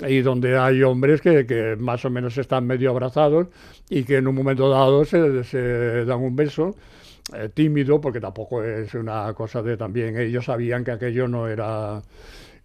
y 0.06 0.20
donde 0.20 0.58
hay 0.58 0.82
hombres 0.82 1.20
que, 1.20 1.46
que, 1.46 1.76
más 1.76 2.04
o 2.04 2.10
menos 2.10 2.36
están 2.38 2.66
medio 2.66 2.90
abrazados 2.90 3.48
y 3.88 4.04
que 4.04 4.16
en 4.16 4.26
un 4.26 4.34
momento 4.34 4.68
dado 4.68 5.04
se, 5.04 5.44
se 5.44 6.04
dan 6.04 6.20
un 6.20 6.36
beso 6.36 6.74
eh, 7.34 7.48
tímido, 7.52 8.00
porque 8.00 8.20
tampoco 8.20 8.62
es 8.62 8.94
una 8.94 9.34
cosa 9.34 9.60
de 9.60 9.76
también, 9.76 10.16
ellos 10.16 10.44
sabían 10.44 10.84
que 10.84 10.92
aquello 10.92 11.26
no 11.26 11.48
era... 11.48 12.00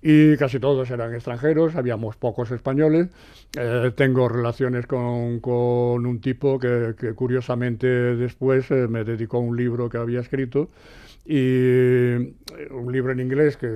Y 0.01 0.35
casi 0.37 0.59
todos 0.59 0.89
eran 0.89 1.13
extranjeros, 1.13 1.75
habíamos 1.75 2.15
pocos 2.15 2.49
españoles. 2.51 3.09
Eh, 3.57 3.91
tengo 3.95 4.27
relaciones 4.27 4.87
con, 4.87 5.39
con, 5.39 6.05
un 6.05 6.21
tipo 6.21 6.57
que, 6.59 6.95
que 6.97 7.13
curiosamente 7.13 7.87
después 7.87 8.71
eh, 8.71 8.87
me 8.87 9.03
dedicó 9.03 9.39
un 9.39 9.55
libro 9.55 9.89
que 9.89 9.97
había 9.97 10.21
escrito 10.21 10.69
y 11.23 12.13
un 12.71 12.91
libro 12.91 13.11
en 13.11 13.19
inglés 13.19 13.55
que 13.55 13.67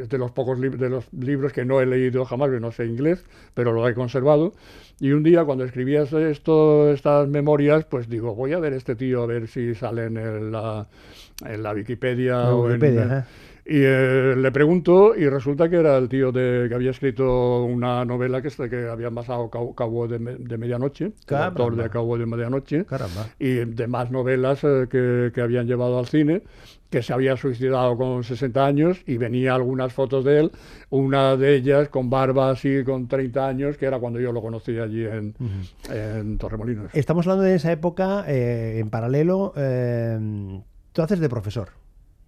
es 0.00 0.08
de 0.08 0.18
los 0.18 0.30
pocos 0.30 0.58
de 0.58 0.88
los 0.88 1.12
libros 1.12 1.52
que 1.52 1.64
no 1.64 1.80
he 1.80 1.86
leído 1.86 2.24
jamás, 2.24 2.50
que 2.50 2.60
no 2.60 2.72
sé 2.72 2.86
inglés, 2.86 3.24
pero 3.52 3.72
lo 3.72 3.86
he 3.86 3.94
conservado. 3.94 4.54
Y 5.00 5.12
un 5.12 5.22
día 5.22 5.44
cuando 5.44 5.64
escribías 5.64 6.12
esto, 6.12 6.90
estas 6.90 7.28
memorias, 7.28 7.84
pues 7.84 8.08
digo, 8.08 8.34
voy 8.34 8.52
a 8.54 8.58
ver 8.58 8.72
este 8.72 8.96
tío 8.96 9.22
a 9.22 9.26
ver 9.26 9.48
si 9.48 9.74
sale 9.74 10.04
en 10.06 10.50
la, 10.50 10.86
en 11.44 11.62
la 11.62 11.72
Wikipedia, 11.74 12.54
o 12.54 12.70
en, 12.70 12.80
y 13.66 13.80
eh, 13.82 14.34
le 14.36 14.52
pregunto 14.52 15.16
y 15.16 15.26
resulta 15.26 15.70
que 15.70 15.76
era 15.76 15.96
el 15.96 16.08
tío 16.10 16.32
de, 16.32 16.66
que 16.68 16.74
había 16.74 16.90
escrito 16.90 17.64
una 17.64 18.04
novela 18.04 18.42
que, 18.42 18.50
que 18.68 18.88
había 18.88 19.08
basado 19.08 19.48
Cabo, 19.48 20.06
de, 20.06 20.18
de, 20.18 20.58
Medianoche, 20.58 21.12
el 21.28 21.36
autor 21.36 21.76
de 21.76 21.88
Cabo 21.88 22.18
de 22.18 22.26
Medianoche, 22.26 22.84
y 23.38 23.54
demás 23.64 24.10
novelas 24.10 24.62
eh, 24.64 24.86
que, 24.90 25.32
que, 25.34 25.40
habían 25.40 25.66
llevado 25.66 25.98
al 25.98 26.06
cine, 26.06 26.42
que 26.90 27.02
se 27.02 27.14
había 27.14 27.38
suicidado 27.38 27.96
con 27.96 28.22
60 28.22 28.66
años 28.66 29.02
y 29.06 29.16
venía 29.16 29.54
algunas 29.54 29.94
fotos 29.94 30.26
de 30.26 30.40
él, 30.40 30.52
una 30.90 31.34
de 31.38 31.56
ellas 31.56 31.88
con 31.88 32.10
barba 32.10 32.50
así 32.50 32.84
con 32.84 33.08
30 33.08 33.48
años, 33.48 33.78
que 33.78 33.86
era 33.86 33.98
cuando 33.98 34.20
yo 34.20 34.30
lo 34.30 34.42
conocí 34.42 34.78
allí 34.78 35.06
en, 35.06 35.34
en 35.90 36.36
Torremolinos. 36.36 36.90
Estamos 36.92 37.26
hablando 37.26 37.44
de 37.44 37.54
esa 37.54 37.72
época, 37.72 38.26
eh, 38.28 38.78
en 38.78 38.90
paralelo, 38.90 39.54
tú 40.92 41.02
haces 41.02 41.18
de 41.18 41.28
profesor. 41.30 41.83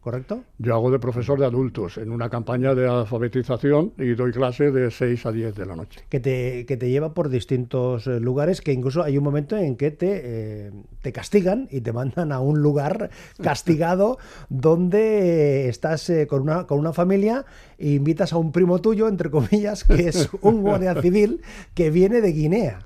¿Correcto? 0.07 0.45
Yo 0.59 0.73
hago 0.73 0.93
de 0.93 1.01
profesor 1.01 1.37
de 1.37 1.47
adultos 1.47 1.99
en 1.99 2.13
una 2.13 2.31
campaña 2.31 2.77
de 2.77 2.87
alfabetización 2.87 3.93
y 3.99 4.15
doy 4.15 4.31
clase 4.31 4.71
de 4.71 4.93
6 4.93 5.27
a 5.27 5.33
10 5.33 5.57
de 5.57 5.67
la 5.67 5.75
noche. 5.75 5.99
Que 6.09 6.21
te, 6.21 6.65
que 6.65 6.77
te 6.77 6.89
lleva 6.89 7.13
por 7.13 7.29
distintos 7.29 8.07
eh, 8.07 8.21
lugares, 8.21 8.61
que 8.61 8.73
incluso 8.73 9.03
hay 9.03 9.19
un 9.19 9.25
momento 9.25 9.57
en 9.57 9.75
que 9.75 9.91
te, 9.91 10.21
eh, 10.23 10.71
te 11.03 11.13
castigan 11.13 11.67
y 11.73 11.81
te 11.81 11.93
mandan 11.93 12.31
a 12.31 12.39
un 12.39 12.63
lugar 12.63 13.11
castigado 13.43 14.19
donde 14.49 15.69
estás 15.69 16.09
eh, 16.09 16.29
con, 16.29 16.43
una, 16.43 16.69
con 16.69 16.79
una 16.79 16.93
familia 16.93 17.45
e 17.77 17.89
invitas 17.89 18.33
a 18.33 18.37
un 18.37 18.53
primo 18.53 18.81
tuyo, 18.81 19.09
entre 19.09 19.29
comillas, 19.29 19.83
que 19.83 20.07
es 20.07 20.29
un 20.41 20.63
guardia 20.63 21.03
civil 21.03 21.41
que 21.75 21.91
viene 21.91 22.21
de 22.21 22.31
Guinea. 22.31 22.79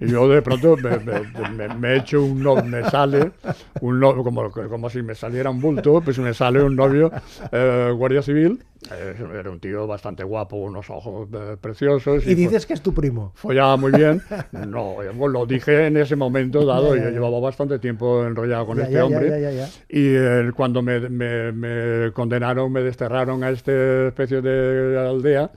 Y 0.00 0.08
yo 0.08 0.26
de 0.28 0.40
pronto 0.40 0.76
me, 0.78 1.68
me, 1.76 1.96
echo 1.96 2.24
un 2.24 2.42
novio, 2.42 2.64
me 2.64 2.88
sale 2.88 3.32
un 3.82 4.00
novio, 4.00 4.24
como, 4.24 4.50
como 4.50 4.88
si 4.88 5.02
me 5.02 5.14
saliera 5.14 5.50
un 5.50 5.60
bulto, 5.60 6.00
pues 6.00 6.18
me 6.18 6.32
sale 6.32 6.62
un 6.62 6.74
novio 6.74 7.12
eh, 7.52 7.92
guardia 7.94 8.22
civil 8.22 8.64
era 8.88 9.50
un 9.50 9.60
tío 9.60 9.86
bastante 9.86 10.24
guapo, 10.24 10.56
unos 10.56 10.88
ojos 10.90 11.28
eh, 11.32 11.56
preciosos. 11.60 12.26
Y, 12.26 12.34
dices 12.34 12.64
que 12.66 12.72
es 12.72 12.80
tu 12.80 12.94
primo. 12.94 13.32
Follaba 13.34 13.76
muy 13.76 13.92
bien. 13.92 14.22
No, 14.52 15.02
eh, 15.02 15.12
lo 15.12 15.46
dije 15.46 15.86
en 15.86 15.96
ese 15.96 16.16
momento 16.16 16.64
dado. 16.66 16.96
yo 16.96 17.10
llevaba 17.10 17.40
bastante 17.40 17.78
tiempo 17.78 18.24
enrollado 18.24 18.66
con 18.66 18.80
este 18.80 19.00
hombre. 19.00 19.68
y 19.88 20.50
cuando 20.52 20.82
me, 20.82 21.00
me, 21.08 22.12
condenaron, 22.12 22.72
me 22.72 22.82
desterraron 22.82 23.42
a 23.44 23.50
esta 23.50 24.08
especie 24.08 24.40
de 24.40 24.98
aldea, 24.98 25.50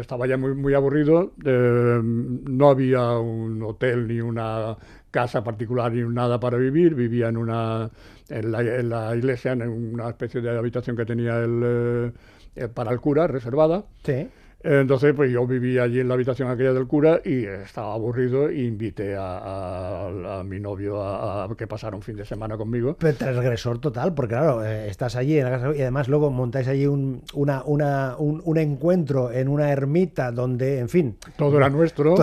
estaba 0.00 0.26
ya 0.26 0.36
muy, 0.36 0.54
muy 0.54 0.74
aburrido. 0.74 1.32
no 1.44 2.68
había 2.68 3.18
un 3.18 3.62
hotel 3.62 4.08
ni 4.08 4.20
una 4.20 4.76
casa 5.10 5.42
particular 5.42 5.92
ni 5.92 6.02
nada 6.02 6.38
para 6.38 6.56
vivir. 6.56 6.94
Vivía 6.94 7.28
en 7.28 7.36
una 7.36 7.90
en 8.28 8.52
la, 8.88 9.16
iglesia, 9.16 9.52
en 9.52 9.62
una 9.62 10.08
especie 10.08 10.40
de 10.40 10.56
habitación 10.56 10.96
que 10.96 11.04
tenía 11.04 11.38
el, 11.40 12.12
eh, 12.54 12.68
para 12.68 12.92
el 12.92 13.00
cura, 13.00 13.26
reservada. 13.26 13.84
Sí. 14.04 14.28
Entonces, 14.62 15.14
pues 15.14 15.30
yo 15.30 15.46
vivía 15.46 15.84
allí 15.84 16.00
en 16.00 16.08
la 16.08 16.14
habitación 16.14 16.50
aquella 16.50 16.72
del 16.72 16.86
cura 16.86 17.20
y 17.24 17.44
estaba 17.44 17.94
aburrido 17.94 18.48
e 18.48 18.62
invité 18.64 19.16
a, 19.18 20.42
mi 20.44 20.60
novio 20.60 21.02
a, 21.02 21.48
que 21.56 21.66
pasara 21.66 21.96
un 21.96 22.02
fin 22.02 22.16
de 22.16 22.24
semana 22.24 22.56
conmigo. 22.56 22.96
Pero 22.98 23.16
transgresor 23.16 23.78
total, 23.78 24.14
porque 24.14 24.34
claro, 24.34 24.64
eh, 24.64 24.88
estás 24.88 25.16
allí 25.16 25.38
en 25.38 25.44
la 25.44 25.50
casa 25.50 25.76
y 25.76 25.80
además 25.80 26.08
luego 26.08 26.30
montáis 26.30 26.68
allí 26.68 26.86
un, 26.86 27.22
una, 27.34 27.62
una, 27.64 28.16
un, 28.18 28.58
encuentro 28.58 29.30
en 29.32 29.48
una 29.48 29.70
ermita 29.70 30.30
donde, 30.30 30.78
en 30.78 30.88
fin... 30.88 31.16
Todo 31.36 31.56
era 31.56 31.70
nuestro, 31.70 32.14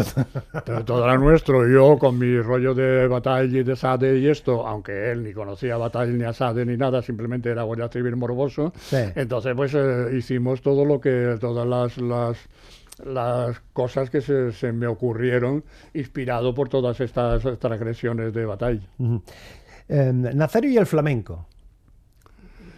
todo, 0.66 0.86
todo 0.86 1.04
era 1.04 1.18
nuestro. 1.18 1.68
Yo 1.68 1.98
con 1.98 2.20
mi 2.20 2.40
rollo 2.40 2.76
de 2.76 3.08
batalla 3.08 3.60
y 3.60 3.64
de 3.64 3.76
Sade 3.76 4.20
y 4.20 4.28
esto, 4.28 4.68
aunque 4.68 5.12
él 5.12 5.24
ni 5.24 5.34
conocía 5.34 5.78
batalla 5.78 6.12
ni 6.12 6.24
a 6.24 6.34
Sade 6.34 6.66
ni 6.66 6.78
nada, 6.78 7.02
simplemente 7.02 7.50
era 7.50 7.64
guardia 7.64 7.88
civil 7.90 8.16
morboso. 8.16 8.74
Entonces, 9.16 9.54
pues 9.56 9.74
eh, 9.74 10.10
hicimos 10.16 10.62
todo 10.62 10.86
lo 10.86 11.00
que, 11.00 11.38
todas 11.40 11.66
las 11.68 11.98
las, 11.98 12.27
cosas 13.74 14.10
que 14.10 14.22
se, 14.22 14.72
me 14.72 14.88
ocurrieron 14.88 15.64
inspirado 15.94 16.54
por 16.54 16.70
todas 16.70 17.00
estas 17.00 17.44
transgresiones 17.60 18.34
de 18.34 18.46
batalla. 18.46 18.88
Em, 19.88 20.22
Nazario 20.36 20.72
y 20.72 20.78
el 20.78 20.86
flamenco. 20.86 21.46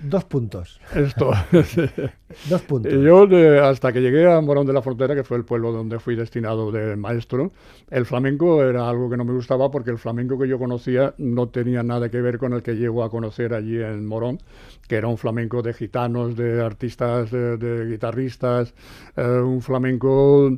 Dos 0.01 0.25
puntos. 0.25 0.79
Esto. 0.95 1.31
Dos 2.49 2.61
puntos. 2.61 2.93
Yo, 2.93 3.27
hasta 3.63 3.91
que 3.91 4.01
llegué 4.01 4.31
a 4.31 4.39
Morón 4.39 4.65
de 4.65 4.73
la 4.73 4.81
Frontera, 4.81 5.13
que 5.13 5.23
fue 5.23 5.37
el 5.37 5.45
pueblo 5.45 5.71
donde 5.71 5.99
fui 5.99 6.15
destinado 6.15 6.71
de 6.71 6.95
maestro, 6.95 7.51
el 7.89 8.05
flamenco 8.05 8.63
era 8.63 8.89
algo 8.89 9.09
que 9.09 9.17
no 9.17 9.25
me 9.25 9.33
gustaba 9.33 9.69
porque 9.69 9.91
el 9.91 9.97
flamenco 9.97 10.37
que 10.39 10.47
yo 10.47 10.57
conocía 10.57 11.13
no 11.17 11.49
tenía 11.49 11.83
nada 11.83 12.09
que 12.09 12.21
ver 12.21 12.37
con 12.37 12.53
el 12.53 12.61
que 12.63 12.75
llego 12.75 13.03
a 13.03 13.09
conocer 13.09 13.53
allí 13.53 13.81
en 13.81 14.05
Morón, 14.05 14.39
que 14.87 14.95
era 14.95 15.07
un 15.07 15.17
flamenco 15.17 15.61
de 15.61 15.73
gitanos, 15.73 16.35
de 16.35 16.61
artistas, 16.63 17.31
de, 17.31 17.57
de 17.57 17.85
guitarristas, 17.91 18.73
eh, 19.17 19.41
un 19.43 19.61
flamenco 19.61 20.51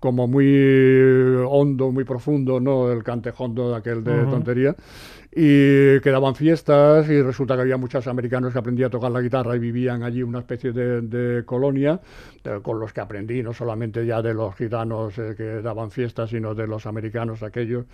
como 0.00 0.28
muy 0.28 0.46
hondo, 1.48 1.90
muy 1.90 2.04
profundo, 2.04 2.60
¿no? 2.60 2.90
El 2.90 3.02
cantejondo 3.02 3.70
de 3.70 3.76
aquel 3.76 4.04
de 4.04 4.22
Ujú. 4.22 4.30
tontería. 4.30 4.76
Y 5.40 6.00
quedaban 6.00 6.34
fiestas 6.34 7.08
y 7.08 7.22
resulta 7.22 7.54
que 7.54 7.60
había 7.60 7.76
muchos 7.76 8.08
americanos 8.08 8.52
que 8.52 8.58
aprendían 8.58 8.88
a 8.88 8.90
tocar 8.90 9.12
la 9.12 9.20
guitarra 9.20 9.54
y 9.54 9.60
vivían 9.60 10.02
allí 10.02 10.20
una 10.20 10.40
especie 10.40 10.72
de, 10.72 11.00
de 11.02 11.44
colonia 11.44 12.00
eh, 12.42 12.58
con 12.60 12.80
los 12.80 12.92
que 12.92 13.00
aprendí, 13.00 13.40
no 13.40 13.52
solamente 13.52 14.04
ya 14.04 14.20
de 14.20 14.34
los 14.34 14.56
gitanos 14.56 15.16
eh, 15.16 15.34
que 15.36 15.62
daban 15.62 15.92
fiestas, 15.92 16.30
sino 16.30 16.56
de 16.56 16.66
los 16.66 16.86
americanos, 16.86 17.44
aquellos 17.44 17.84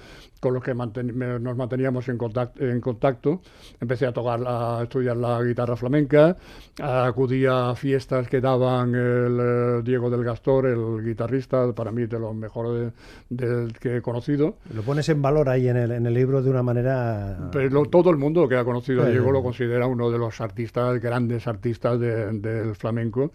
con 0.41 0.55
los 0.55 0.63
que 0.63 0.75
manten- 0.75 1.13
nos 1.13 1.55
manteníamos 1.55 2.09
en 2.09 2.17
contacto, 2.17 2.65
en 2.65 2.81
contacto. 2.81 3.43
Empecé 3.79 4.07
a 4.07 4.13
tocar, 4.13 4.41
la- 4.41 4.79
a 4.79 4.83
estudiar 4.85 5.19
la 5.19 5.43
guitarra 5.43 5.77
flamenca, 5.77 6.39
acudía 6.81 7.69
a 7.69 7.75
fiestas 7.75 8.27
que 8.27 8.41
daban 8.41 8.95
el 8.95 9.39
eh, 9.41 9.83
Diego 9.85 10.09
del 10.09 10.25
Gastor, 10.25 10.65
el 10.65 11.05
guitarrista, 11.05 11.75
para 11.75 11.93
mí 11.93 12.07
de 12.07 12.19
los 12.19 12.35
mejores 12.35 12.91
de- 13.29 13.69
que 13.79 13.99
he 13.99 14.01
conocido. 14.01 14.57
Lo 14.75 14.81
pones 14.81 15.07
en 15.11 15.21
valor 15.21 15.51
ahí 15.51 15.69
en 15.69 15.77
el, 15.77 15.91
en 15.91 16.07
el 16.07 16.15
libro 16.15 16.41
de 16.41 16.49
una 16.49 16.63
manera... 16.63 17.34
Pero 17.53 17.69
lo- 17.71 17.85
todo 17.87 18.11
el 18.11 18.17
mundo 18.17 18.49
que 18.49 18.57
ha 18.57 18.65
conocido 18.65 19.03
a 19.03 19.07
Diego 19.09 19.31
lo 19.33 19.43
considera 19.43 19.87
uno 19.87 20.11
de 20.11 20.19
los 20.19 20.41
artistas, 20.41 21.01
grandes 21.01 21.47
artistas 21.47 21.99
de- 22.01 22.33
del 22.33 22.75
flamenco, 22.75 23.31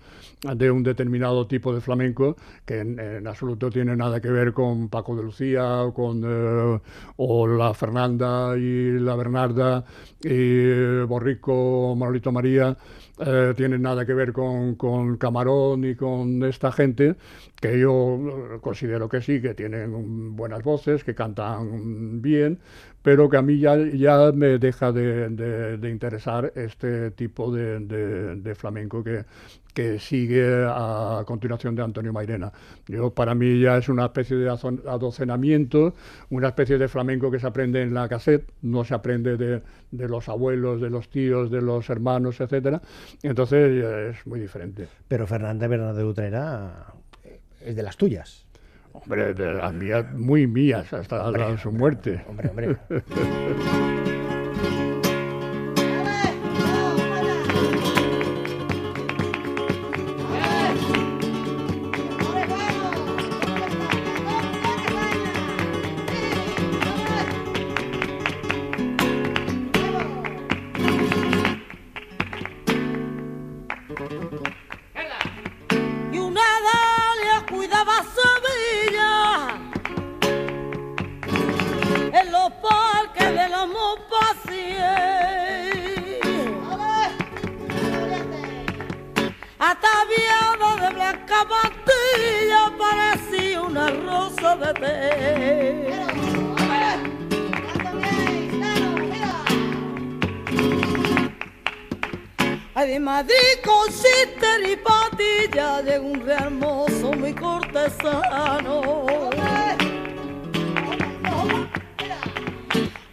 de 0.56 0.72
un 0.72 0.84
determinado 0.84 1.48
tipo 1.48 1.74
de 1.74 1.82
flamenco 1.82 2.36
que 2.66 2.80
en, 2.80 3.00
en 3.00 3.28
absoluto 3.28 3.70
tiene 3.70 3.96
nada 3.96 4.20
que 4.22 4.30
ver 4.30 4.54
con 4.54 4.90
Paco 4.90 5.16
de 5.16 5.24
Lucía 5.24 5.84
o 5.84 5.94
con 5.94 6.22
eh, 6.26 6.80
o 7.18 7.48
la 7.48 7.74
Fernanda 7.74 8.58
y 8.58 9.00
la 9.00 9.16
Bernarda 9.16 9.84
y 10.22 10.28
eh, 10.32 11.06
Borrico 11.08 11.96
Manolito 11.98 12.32
María. 12.32 12.76
eh, 13.26 13.54
tienen 13.58 13.82
nada 13.82 14.06
que 14.06 14.14
ver 14.14 14.32
con, 14.32 14.76
con 14.76 15.18
Camarón 15.18 15.84
y 15.84 15.96
con 15.96 16.42
esta 16.46 16.72
gente 16.72 17.16
que 17.62 17.78
yo 17.80 18.60
considero 18.62 19.10
que 19.10 19.22
sí, 19.22 19.42
que 19.42 19.54
tienen 19.54 20.36
buenas 20.36 20.64
voces, 20.64 21.04
que 21.04 21.14
cantan 21.16 22.22
bien, 22.22 22.60
pero 23.02 23.30
que 23.30 23.38
a 23.38 23.42
mí 23.42 23.60
ya, 23.60 23.76
ya 23.78 24.32
me 24.34 24.58
deja 24.60 24.92
de, 24.92 25.30
de- 25.30 25.78
de 25.78 25.90
interesar 25.90 26.52
este 26.56 27.12
tipo 27.12 27.52
de, 27.52 27.80
de- 27.80 28.56
flamenco 28.56 29.04
que, 29.04 29.26
que 29.74 30.00
sigue 30.00 30.66
a 30.68 31.24
continuación 31.26 31.76
de 31.76 31.84
Antonio 31.84 32.12
Mairena. 32.14 32.52
Yo, 32.88 33.14
para 33.14 33.36
mí 33.36 33.60
ya 33.62 33.78
es 33.78 33.88
una 33.90 34.06
especie 34.06 34.36
de 34.38 34.50
adocenamiento, 34.50 35.94
una 36.30 36.50
especie 36.50 36.78
de 36.78 36.88
flamenco 36.88 37.30
que 37.32 37.40
se 37.40 37.48
aprende 37.48 37.82
en 37.82 37.94
la 37.94 38.08
cassette, 38.10 38.50
no 38.62 38.84
se 38.84 38.94
aprende 38.96 39.38
de, 39.38 39.62
los 40.08 40.28
abuelos, 40.30 40.82
de 40.82 40.90
los 40.90 41.10
tíos, 41.10 41.52
de 41.52 41.62
los 41.62 41.90
hermanos, 41.90 42.40
etcétera. 42.42 42.82
Entonces 43.24 43.84
es 44.16 44.28
muy 44.28 44.40
diferente. 44.40 44.88
Pero 45.08 45.28
Fernández 45.28 45.70
Bernardo 45.70 45.98
de 46.00 46.04
Utrera 46.06 46.94
es 47.62 47.76
de 47.76 47.84
las 47.84 47.98
tuyas. 47.98 48.46
Hombre, 48.92 49.34
de 49.34 49.54
las 49.54 49.74
mías, 49.74 50.06
muy 50.14 50.48
mías, 50.48 50.92
hasta 50.94 51.30
la- 51.32 51.58
su 51.58 51.72
muerte. 51.72 52.24
Hombre, 52.28 52.50
hombre. 52.50 52.78
De 105.90 105.98
un 105.98 106.24
re 106.24 106.34
hermoso 106.34 107.14
muy 107.14 107.34
cortesano. 107.34 109.08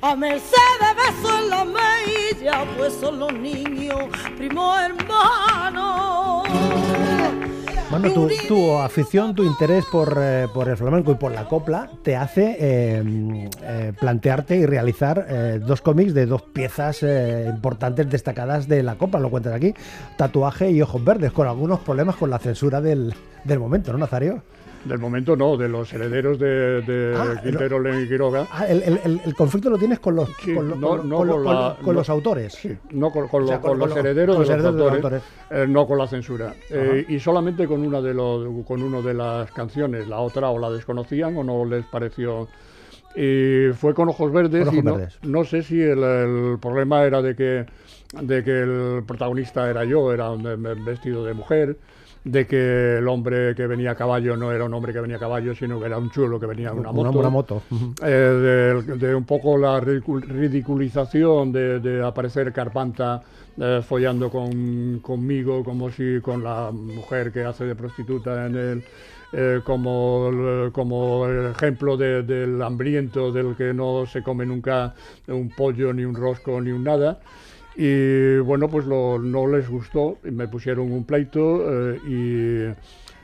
A 0.03 0.15
Mercedes 0.15 0.93
beso 0.95 1.39
en 1.39 1.49
la 1.49 1.65
mejilla, 1.65 2.67
pues 2.77 2.93
son 3.01 3.19
los 3.19 3.33
niños, 3.33 4.05
primo 4.37 4.77
hermano. 4.77 6.43
Bueno, 7.99 8.13
tu, 8.13 8.29
tu 8.47 8.77
afición, 8.77 9.35
tu 9.35 9.43
interés 9.43 9.87
por, 9.87 10.19
eh, 10.21 10.49
por 10.53 10.69
el 10.69 10.77
flamenco 10.77 11.13
y 11.13 11.15
por 11.15 11.33
la 11.33 11.49
copla 11.49 11.89
te 12.03 12.15
hace 12.15 12.55
eh, 12.61 13.49
eh, 13.63 13.93
plantearte 13.99 14.55
y 14.59 14.67
realizar 14.67 15.61
dos 15.61 15.81
cómics 15.81 16.13
de 16.13 16.27
dos 16.27 16.43
piezas 16.43 17.03
importantes 17.03 18.11
destacadas 18.11 18.69
de 18.69 18.83
la 18.83 18.97
copla, 18.97 19.19
lo 19.19 19.31
cuentas 19.31 19.55
aquí, 19.55 19.75
Tatuaje 20.19 20.71
y 20.71 20.83
Ojos 20.83 21.03
Verdes, 21.03 21.33
con 21.33 21.47
algunos 21.47 21.81
problemas 21.81 22.17
con 22.17 22.29
la 22.29 22.39
censura 22.39 22.83
del, 22.83 23.15
del 23.45 23.59
momento, 23.59 23.93
¿no, 23.93 23.99
Nazario? 23.99 24.43
Del 24.87 24.99
momento 24.99 25.37
no, 25.37 25.57
de 25.57 25.69
los 25.69 25.93
herederos 25.93 26.39
de, 26.39 26.81
de 26.83 27.15
Ah, 27.17 27.41
Quintero, 27.43 27.81
León 27.81 28.05
y 28.05 28.09
Quiroga. 28.09 28.47
Ah, 28.51 28.67
el, 28.67 28.83
el- 28.83 29.21
el- 29.25 29.35
conflicto 29.35 29.69
lo 29.71 29.79
tienes 29.79 29.99
con 29.99 30.15
los, 30.15 30.29
Sí, 30.41 30.55
con, 30.55 30.69
lo- 30.69 30.77
no- 30.77 30.89
con- 30.89 31.09
no 31.09 31.17
con 31.19 31.29
con 31.29 31.45
la- 31.45 31.77
lo- 31.85 31.93
los 31.93 32.09
autores. 32.11 32.53
Sí, 32.55 32.77
no 32.91 33.11
con, 33.11 33.25
O 33.31 33.47
sea, 33.47 33.61
lo- 33.63 33.75
los 33.75 33.89
lo- 33.91 33.97
herederos, 33.99 34.37
con 34.37 34.41
los 34.47 34.49
de, 34.49 34.57
los 34.57 34.65
herederos 34.65 34.75
de 34.77 34.85
los 34.85 34.93
autores, 34.95 35.23
eh, 35.51 35.67
no 35.69 35.87
con 35.87 35.99
la 35.99 36.07
censura. 36.07 36.55
Eh, 36.71 37.05
y 37.09 37.19
solamente 37.19 37.67
con 37.67 37.81
una 37.87 38.01
de 38.01 38.15
los, 38.15 38.65
con 38.65 38.83
uno 38.83 39.03
de 39.03 39.15
las 39.15 39.51
canciones, 39.53 40.07
la 40.09 40.21
otra 40.21 40.51
o 40.51 40.59
la 40.59 40.71
desconocían 40.71 41.37
o 41.37 41.43
no 41.45 41.65
les 41.65 41.85
pareció. 41.87 42.49
Y 43.17 43.73
fue 43.73 43.95
con 43.95 44.09
ojos 44.11 44.31
verdes 44.31 44.67
Con 44.67 44.75
y 44.75 44.79
Ojos 44.79 44.85
no, 44.85 44.97
Verdes. 44.99 45.19
no 45.23 45.45
sé 45.45 45.63
si 45.63 45.81
el, 45.81 46.03
el 46.03 46.59
problema 46.61 47.03
era 47.05 47.23
de 47.23 47.35
que, 47.35 47.65
de 48.21 48.45
que 48.45 48.61
el 48.61 49.05
protagonista 49.07 49.71
era 49.71 49.85
yo, 49.85 50.13
era 50.13 50.31
vestido 50.85 51.25
de 51.25 51.33
mujer, 51.33 51.77
de 52.27 52.45
que 52.45 52.99
el 52.99 53.07
hombre 53.07 53.55
que 53.55 53.69
venía 53.69 53.93
a 53.93 53.95
caballo 53.95 54.37
no 54.37 54.51
era 54.51 54.65
un 54.65 54.75
hombre 54.75 54.93
que 54.93 55.01
venía 55.01 55.15
a 55.17 55.21
caballo, 55.21 55.55
sino 55.55 55.79
que 55.79 55.87
era 55.87 55.97
un 55.97 56.11
chulo 56.11 56.41
que 56.41 56.47
venía 56.47 56.71
en 56.71 56.79
una 56.81 56.91
moto. 56.91 57.19
Una, 57.21 57.29
moto. 57.31 57.63
Ujú. 57.71 57.95
Eh, 58.05 58.83
de, 58.85 58.97
de 58.97 59.15
un 59.15 59.25
poco 59.25 59.57
la 59.57 59.81
ridicu- 59.81 60.21
ridiculización 60.23 61.53
de, 61.53 61.79
de 61.79 62.05
aparecer 62.05 62.53
Carpanta 62.53 63.23
eh, 63.57 63.81
follando 63.87 64.29
con, 64.29 64.99
conmigo 65.01 65.63
como 65.63 65.89
si 65.91 66.21
con 66.21 66.43
la 66.43 66.73
mujer 66.73 67.31
que 67.33 67.45
hace 67.45 67.65
de 67.65 67.77
prostituta 67.77 68.47
en 68.47 68.57
el 68.57 68.85
eh, 69.33 69.61
como, 69.65 70.29
el- 70.33 70.73
como 70.73 71.27
el 71.27 71.53
ejemplo 71.53 71.97
de- 71.97 72.25
del 72.25 72.61
hambriento 72.61 73.31
del 73.31 73.55
que 73.55 73.73
no 73.73 74.05
se 74.05 74.23
come 74.25 74.45
nunca 74.45 74.95
un 75.29 75.49
pollo 75.51 75.93
ni 75.93 76.05
un 76.05 76.15
rosco 76.17 76.61
ni 76.61 76.73
un 76.73 76.83
nada 76.83 77.21
y 77.77 78.39
bueno 78.39 78.69
pues 78.69 78.87
lo- 78.87 79.19
no 79.19 79.47
les 79.47 79.69
gustó 79.69 80.19
me 80.23 80.49
pusieron 80.49 80.91
un 80.93 81.05
pleito 81.05 81.95
eh, 81.95 82.01
y 82.07 82.73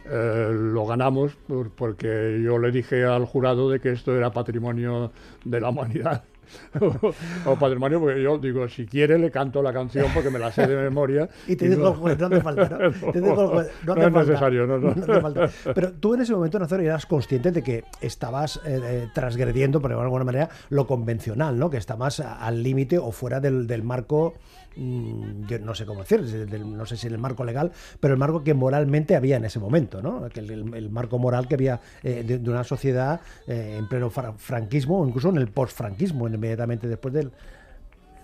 eh, 0.04 0.50
lo 0.52 0.86
ganamos 0.86 1.34
por- 1.46 1.70
porque 1.70 2.40
yo 2.44 2.58
le 2.58 2.70
dije 2.72 3.04
al 3.04 3.24
jurado 3.26 3.70
de 3.70 3.80
que 3.80 3.92
esto 3.92 4.16
era 4.16 4.30
patrimonio 4.32 5.12
de 5.44 5.60
la 5.60 5.70
humanidad. 5.70 6.24
o 7.46 7.56
patrimonio, 7.56 8.00
porque 8.00 8.22
yo 8.22 8.38
digo, 8.38 8.68
si 8.68 8.86
quiere 8.86 9.18
le 9.18 9.30
canto 9.30 9.62
la 9.62 9.72
canción 9.72 10.06
porque 10.14 10.30
me 10.30 10.38
la 10.38 10.50
sé 10.52 10.66
de 10.66 10.76
memoria. 10.76 11.28
Y 11.48 11.56
te 11.56 11.66
el 11.66 11.76
juez, 11.84 12.18
no 12.18 12.26
hace 12.26 12.40
falta, 12.40 12.68
¿no? 12.68 12.90
Te 13.12 13.20
juez, 13.20 13.70
no, 13.86 13.94
No 13.94 14.02
es 14.06 14.12
falta. 14.12 14.20
necesario, 14.20 14.66
no, 14.66 14.78
no. 14.78 15.20
falta. 15.20 15.50
Pero 15.74 15.92
tú 15.92 16.14
en 16.14 16.20
ese 16.22 16.34
momento, 16.34 16.58
Nazario, 16.58 16.86
eras 16.86 17.06
consciente 17.06 17.50
de 17.52 17.62
que 17.62 17.84
estabas 18.00 18.56
eh, 18.64 18.80
eh, 18.82 19.08
transgrediendo, 19.14 19.80
por 19.80 19.90
de 19.92 20.00
alguna 20.00 20.24
manera, 20.24 20.48
lo 20.70 20.86
convencional, 20.86 21.58
¿no? 21.58 21.70
Que 21.70 21.76
estabas 21.76 22.20
a- 22.20 22.34
al 22.44 22.62
límite 22.62 22.98
o 22.98 23.12
fuera 23.12 23.40
del, 23.40 23.66
del 23.66 23.82
marco, 23.82 24.34
yo 24.76 25.58
no 25.60 25.74
sé 25.74 25.84
cómo 25.86 26.00
decir, 26.00 26.20
no 26.64 26.86
sé 26.86 26.96
si 26.96 27.06
el 27.06 27.18
marco 27.18 27.44
legal, 27.44 27.72
pero 28.00 28.14
el 28.14 28.18
marco 28.18 28.42
que 28.42 28.54
moralmente 28.54 29.14
había 29.16 29.36
en 29.36 29.44
ese 29.44 29.58
momento, 29.58 30.00
¿no? 30.02 30.26
El, 30.34 30.50
el- 30.50 30.74
el 30.74 30.90
marco 30.90 31.18
moral 31.18 31.46
que 31.48 31.54
había 31.54 31.80
eh, 32.02 32.24
de, 32.26 32.38
de 32.38 32.50
una 32.50 32.64
sociedad 32.64 33.20
eh, 33.46 33.76
en 33.78 33.86
pleno 33.88 34.08
fra- 34.10 34.32
franquismo 34.32 35.00
o 35.00 35.06
incluso 35.06 35.28
en 35.28 35.36
el 35.36 35.48
postfranquismo, 35.48 36.28
inmediatamente 36.28 36.88
después 36.88 37.12
del, 37.14 37.30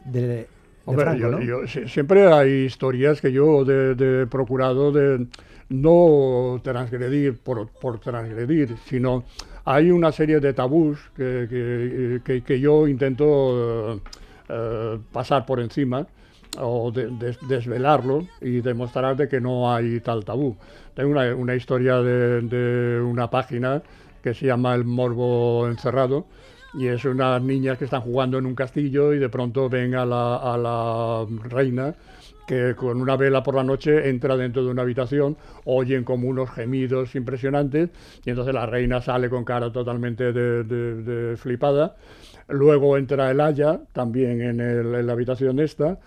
de, 0.05 0.47
Hombre, 0.87 1.05
Franco, 1.05 1.21
yo- 1.21 1.31
¿no? 1.31 1.43
yo- 1.43 1.67
si- 1.67 1.87
siempre 1.89 2.33
hay 2.33 2.65
historias 2.65 3.21
que 3.21 3.31
yo 3.31 3.63
he 3.71 4.27
procurado 4.27 4.91
de 4.91 5.27
no 5.69 6.61
transgredir 6.63 7.37
por, 7.39 7.69
por 7.69 8.01
transgredir, 8.01 8.75
sino 8.87 9.25
hay 9.67 9.91
una 9.91 10.13
serie 10.13 10.41
de 10.41 10.55
tabús 10.55 10.99
que, 11.15 11.47
que- 11.51 12.21
que- 12.25 12.43
que 12.43 12.59
yo 12.61 12.89
intento 12.89 14.01
eh, 14.49 14.99
pasar 15.13 15.45
por 15.47 15.61
encima 15.61 16.07
o 16.59 16.91
de- 16.91 17.09
des- 17.09 17.39
desvelarlo 17.49 18.27
y 18.41 18.61
demostrar 18.61 19.17
de 19.17 19.29
que 19.29 19.41
no 19.41 19.73
hay 19.73 20.01
tal 20.01 20.25
tabú. 20.25 20.57
Tengo 20.95 21.11
una, 21.11 21.35
una 21.35 21.55
historia 21.55 21.97
de, 22.03 22.41
de 22.43 23.01
una 23.01 23.31
página 23.31 23.83
que 24.23 24.35
se 24.35 24.47
llama 24.47 24.75
El 24.75 24.85
Morbo 24.85 25.69
Encerrado 25.69 26.27
y 26.75 26.87
es 26.87 27.05
unas 27.05 27.41
niñas 27.43 27.79
que 27.79 27.85
están 27.85 28.01
jugando 28.03 28.39
en 28.39 28.47
un 28.47 28.55
castillo 28.55 29.15
y 29.15 29.19
de 29.19 29.29
pronto 29.29 29.69
ven 29.69 29.95
a 29.95 30.05
la 30.05 31.27
reina 31.45 31.95
que 32.49 32.75
con 32.75 33.01
una 33.01 33.15
vela 33.17 33.43
por 33.43 33.55
la 33.55 33.63
noche 33.63 34.09
entra 34.09 34.35
dentro 34.35 34.65
de 34.65 34.71
una 34.71 34.81
habitación, 34.83 35.37
oyen 35.67 36.03
como 36.03 36.29
unos 36.29 36.51
gemidos 36.51 37.15
impresionantes 37.15 37.91
y 38.25 38.31
entonces 38.31 38.55
la 38.55 38.65
reina 38.65 39.03
sale 39.03 39.29
con 39.29 39.45
cara 39.45 39.71
totalmente 39.71 40.33
de, 40.33 40.65
de- 40.65 41.37
flipada. 41.37 41.95
Luego 42.49 42.97
entra 42.97 43.31
el 43.31 43.41
Aya 43.43 43.81
también 43.93 44.41
en, 44.41 45.07
la 45.07 45.13
habitación 45.13 45.61
esta 45.61 45.99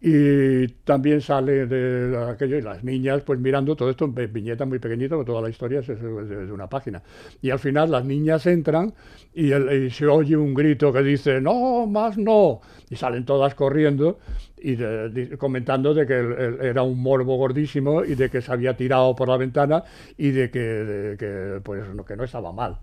y 0.00 0.66
también 0.84 1.20
sale 1.20 1.66
de 1.66 2.16
aquello 2.28 2.56
y 2.56 2.62
las 2.62 2.82
niñas 2.82 3.22
pues 3.22 3.38
mirando 3.38 3.76
todo 3.76 3.90
esto 3.90 4.06
en 4.06 4.14
vi- 4.14 4.26
viñetas 4.26 4.66
muy 4.66 4.78
pequeñitas, 4.78 5.16
porque 5.16 5.30
toda 5.30 5.42
la 5.42 5.50
historia 5.50 5.80
es, 5.80 5.86
de, 5.88 6.50
una 6.52 6.68
página. 6.68 7.02
Y 7.42 7.50
al 7.50 7.58
final 7.58 7.90
las 7.90 8.04
niñas 8.04 8.46
entran 8.46 8.94
y, 9.34 9.52
y 9.54 9.90
se 9.90 10.06
oye 10.06 10.36
un 10.36 10.54
grito 10.54 10.90
que 10.92 11.02
dice, 11.02 11.40
no, 11.40 11.86
más 11.86 12.16
no, 12.16 12.60
y 12.90 12.96
salen 12.96 13.24
todas 13.26 13.54
corriendo 13.54 14.18
y 14.62 14.76
de- 14.76 15.36
comentando 15.38 15.92
de 15.94 16.06
que 16.06 16.58
era 16.68 16.82
un 16.82 17.00
morbo 17.02 17.36
gordísimo 17.36 18.04
y 18.04 18.14
de 18.14 18.30
que 18.30 18.40
se 18.40 18.52
había 18.52 18.76
tirado 18.76 19.14
por 19.14 19.28
la 19.28 19.36
ventana 19.36 19.82
y 20.16 20.30
de 20.30 20.50
que, 20.50 20.60
de 20.60 21.16
que, 21.16 21.60
pues, 21.62 21.82
no, 21.94 22.04
que 22.04 22.16
no 22.16 22.24
estaba 22.24 22.52
mal. 22.52 22.78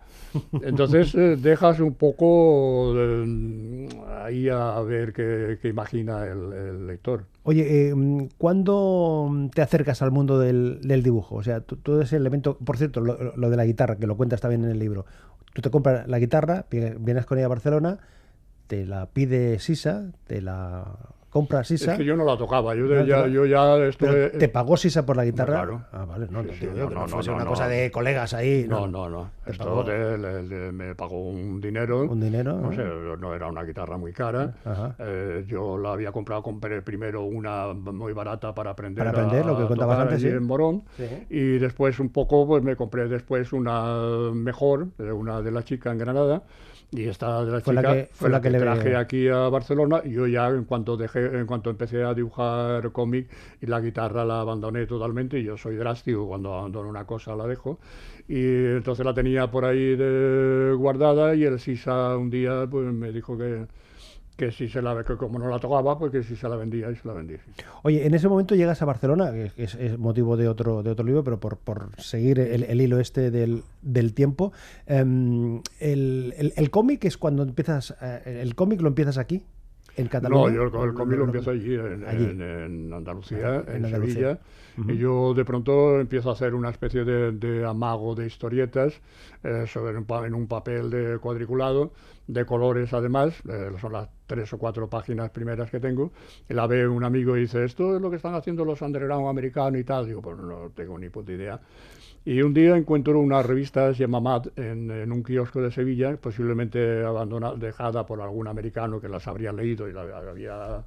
Entonces 0.62 1.16
eh, 1.16 1.36
dejas 1.38 1.80
un 1.80 1.94
poco 1.96 2.94
eh, 2.96 3.88
ahí 4.24 4.50
a 4.50 4.80
ver 4.82 5.14
qué, 5.14 5.58
qué 5.62 5.68
imagina 5.70 6.26
el, 6.26 6.54
el 6.54 6.88
lector. 6.88 7.26
Oye, 7.44 7.90
eh, 7.90 7.96
mm, 7.96 8.28
¿cuándo 8.38 9.30
te 9.54 9.62
acercas 9.62 10.02
al 10.02 10.12
mundo 10.12 10.38
del, 10.40 10.82
del 10.82 11.02
dibujo? 11.04 11.36
O 11.36 11.44
sea, 11.44 11.62
todo 11.62 12.02
ese 12.02 12.18
elemento, 12.18 12.58
por 12.58 12.78
cierto, 12.78 13.02
lo, 13.02 13.36
lo 13.36 13.50
de 13.50 13.58
la 13.58 13.66
guitarra, 13.66 13.96
que 13.96 14.08
lo 14.08 14.18
cuentas 14.18 14.42
también 14.42 14.64
en 14.66 14.72
el 14.72 14.80
libro. 14.80 15.06
Tú 15.54 15.62
te 15.62 15.70
compras 15.72 16.08
la 16.08 16.20
guitarra, 16.20 16.66
vi- 16.70 16.94
vienes 17.00 17.26
con 17.26 17.38
ella 17.38 17.46
a 17.46 17.50
Barcelona, 17.50 17.98
te 18.68 18.86
la 18.86 19.08
pide 19.08 19.58
Sisa, 19.60 20.12
te 20.28 20.42
la 20.42 20.86
compra 21.30 21.64
Sisa. 21.64 21.92
Es 21.94 21.98
que 22.00 22.06
yo 22.06 22.16
no 22.16 22.26
la 22.26 22.38
tocaba, 22.38 22.74
yo, 22.76 22.84
No, 22.86 22.96
de- 22.96 23.06
ya, 23.08 23.18
no. 23.22 23.28
yo 23.28 23.46
ya 23.46 23.78
estuve... 23.86 24.30
¿Te 24.30 24.50
pagó 24.50 24.76
Sisa 24.78 25.06
por 25.06 25.16
la 25.16 25.26
guitarra? 25.26 25.54
claro. 25.56 25.82
Ah, 25.92 26.06
vale, 26.06 26.28
no, 26.30 26.42
no, 26.44 26.50
Sí, 26.54 26.60
sí, 26.62 26.66
digo 26.68 26.78
no, 26.86 26.90
que 26.90 26.96
no, 26.96 27.08
no, 27.08 27.22
no, 27.22 27.34
una 27.36 27.44
no. 27.44 27.50
cosa 27.52 27.68
de 27.68 27.92
colegas 27.92 28.34
ahí. 28.34 28.66
No, 28.68 28.88
no, 28.88 29.10
no. 29.10 29.30
Te 29.46 29.52
Esto 29.52 29.84
de- 29.84 30.18
le- 30.18 30.44
le- 30.44 30.72
me 30.72 30.96
pagó 30.96 31.22
un 31.30 31.62
dinero. 31.62 32.02
Un 32.04 32.20
dinero, 32.20 32.54
No 32.54 32.72
¿no? 32.72 32.76
sé, 32.76 32.84
no 33.20 33.34
era 33.36 33.48
una 33.48 33.64
guitarra 33.64 33.98
muy 33.98 34.12
cara. 34.14 34.54
Ajá. 34.66 34.96
Eh, 35.00 35.46
yo 35.48 35.78
la 35.78 35.94
había 35.94 36.12
comprado, 36.12 36.42
compré 36.42 36.82
primero 36.82 37.24
una 37.24 37.74
muy 37.74 38.14
barata 38.14 38.54
para 38.56 38.72
aprender. 38.72 39.06
Para 39.06 39.12
aprender, 39.12 39.44
a 39.44 39.48
lo 39.48 39.58
que 39.58 39.66
contabas 39.68 40.00
antes, 40.00 40.22
sí. 40.22 40.28
en 40.28 40.44
Morón. 40.44 40.84
Sí. 40.98 41.06
Y 41.30 41.58
después 41.60 42.00
un 42.00 42.10
poco, 42.10 42.48
pues 42.48 42.64
me 42.64 42.76
compré 42.76 43.08
después 43.08 43.54
una 43.54 44.32
mejor, 44.34 44.88
de 44.98 45.12
una 45.12 45.42
de 45.42 45.52
la 45.52 45.64
chica 45.64 45.92
en 45.92 45.98
Granada. 46.00 46.44
Y 46.92 47.08
esta 47.08 47.46
de 47.46 47.52
la 47.52 47.62
Fue 47.62 47.74
la 47.76 47.82
chica 47.82 47.94
que- 47.94 48.10
fue 48.12 48.30
la 48.32 48.42
que, 48.42 48.50
le- 48.50 48.60
traje 48.60 48.96
aquí 48.96 49.28
a 49.28 49.48
Barcelona. 49.50 50.02
Y 50.04 50.12
yo 50.14 50.26
ya 50.26 50.48
en 50.48 50.64
cuanto 50.64 50.98
dejé, 50.98 51.19
en 51.26 51.46
cuanto 51.46 51.70
empecé 51.70 52.04
a 52.04 52.14
dibujar 52.14 52.92
cómic 52.92 53.28
y 53.62 53.66
la 53.66 53.80
guitarra 53.80 54.26
la 54.26 54.42
abandoné 54.42 54.86
totalmente. 54.86 55.40
Y 55.40 55.44
yo 55.44 55.58
soy 55.58 55.76
drástico, 55.76 56.28
cuando 56.28 56.54
abandono 56.54 56.90
una 56.90 57.06
cosa 57.06 57.36
la 57.36 57.46
dejo. 57.48 57.80
Y 58.28 58.44
entonces 58.78 59.06
la 59.06 59.14
tenía 59.14 59.50
por 59.50 59.66
ahí 59.66 59.96
guardada 60.76 61.36
y 61.36 61.44
el 61.44 61.60
Sisa 61.60 62.16
un 62.18 62.30
día 62.30 62.68
pues 62.70 62.92
me 62.94 63.12
dijo 63.12 63.38
que, 63.38 63.66
que 64.38 64.52
si 64.52 64.70
se 64.70 64.82
la 64.82 65.04
que 65.04 65.18
como 65.18 65.38
no 65.40 65.50
la 65.50 65.60
tocaba, 65.60 65.98
pues 65.98 66.12
que 66.12 66.24
si 66.24 66.36
se 66.36 66.48
la 66.48 66.56
vendía 66.56 66.90
y 66.92 66.96
se 66.96 67.08
la 67.08 67.14
vendí. 67.14 67.36
sí. 67.36 67.64
Oye, 67.84 68.06
en 68.06 68.14
ese 68.14 68.28
momento 68.30 68.56
llegas 68.56 68.82
a 68.82 68.86
Barcelona, 68.86 69.32
que 69.32 69.52
es, 69.58 69.98
motivo 70.00 70.38
de 70.38 70.48
otro, 70.48 70.82
de 70.84 70.92
otro 70.92 71.06
libro, 71.06 71.24
pero 71.24 71.40
por, 71.40 71.58
por 71.58 71.90
seguir 71.98 72.40
el, 72.40 72.80
hilo 72.80 73.00
este 73.00 73.32
del, 73.32 73.64
del 73.82 74.14
tiempo. 74.14 74.54
em, 74.86 75.62
el 75.80 76.34
el- 76.38 76.54
el 76.56 76.70
cómic 76.70 77.04
es 77.06 77.18
cuando 77.18 77.44
empiezas. 77.44 77.96
eh, 78.02 78.40
el 78.42 78.56
cómic 78.56 78.80
lo 78.82 78.88
empiezas 78.88 79.18
aquí, 79.18 79.44
en 80.00 80.08
Cataluña. 80.08 80.48
No, 80.48 80.54
yo 80.72 80.82
el, 80.84 80.90
el 80.90 80.94
cómic 80.96 81.18
lo 81.18 81.26
empiezo 81.26 81.52
allí, 81.52 81.76
en, 81.76 82.06
Allí. 82.08 82.24
en- 82.26 82.42
en 82.42 82.94
Andalucía, 82.94 83.64
En 83.68 83.76
en, 83.78 83.86
Andalucía. 83.86 84.40
Sevilla. 84.76 84.94
Y 84.94 84.98
yo 84.98 85.34
de 85.34 85.44
pronto 85.44 86.00
empiezo 86.00 86.30
a 86.30 86.34
hacer 86.34 86.54
una 86.56 86.70
especie 86.70 87.04
de, 87.04 87.34
de 87.34 87.66
amago 87.66 88.16
de 88.16 88.26
historietas 88.28 89.02
eh, 89.44 89.66
sobre 89.68 89.98
en 90.26 90.34
un 90.34 90.48
papel 90.48 90.90
de 90.90 91.18
cuadriculado, 91.20 91.92
de 92.30 92.46
colores 92.46 92.94
además, 92.94 93.42
eh, 93.50 93.72
son 93.82 93.94
las 93.94 94.08
tres 94.28 94.54
o 94.54 94.60
cuatro 94.60 94.88
páginas 94.88 95.32
primeras 95.32 95.72
que 95.72 95.80
tengo. 95.80 96.12
La 96.48 96.68
ve 96.68 96.88
un 96.88 97.04
amigo 97.04 97.36
y 97.36 97.42
dice, 97.42 97.66
esto 97.66 97.96
es 97.96 98.02
lo 98.02 98.12
que 98.12 98.18
están 98.18 98.36
haciendo 98.36 98.64
los 98.64 98.84
underground 98.84 99.28
americanos 99.28 99.82
y 99.82 99.84
tal. 99.84 100.06
Digo, 100.06 100.22
pues 100.22 100.38
no 100.38 100.70
tengo 100.76 101.00
ni 101.00 101.10
puta 101.10 101.32
idea. 101.32 101.60
Y 102.26 102.44
un 102.44 102.54
día 102.54 102.78
encuentro 102.78 103.20
una 103.20 103.42
revista, 103.42 103.92
Mad, 104.08 104.48
en, 104.58 104.92
en 104.92 105.12
un 105.12 105.24
kiosco 105.24 105.60
de 105.60 105.72
Sevilla, 105.72 106.18
posiblemente 106.18 107.04
abandonada, 107.04 107.56
dejada 107.56 108.06
por 108.06 108.22
algún 108.22 108.48
americano 108.48 109.02
que 109.02 109.10
las 109.10 109.28
habría 109.28 109.52
leído 109.52 109.90
y 109.90 109.94
la 109.94 110.02
había 110.02 110.84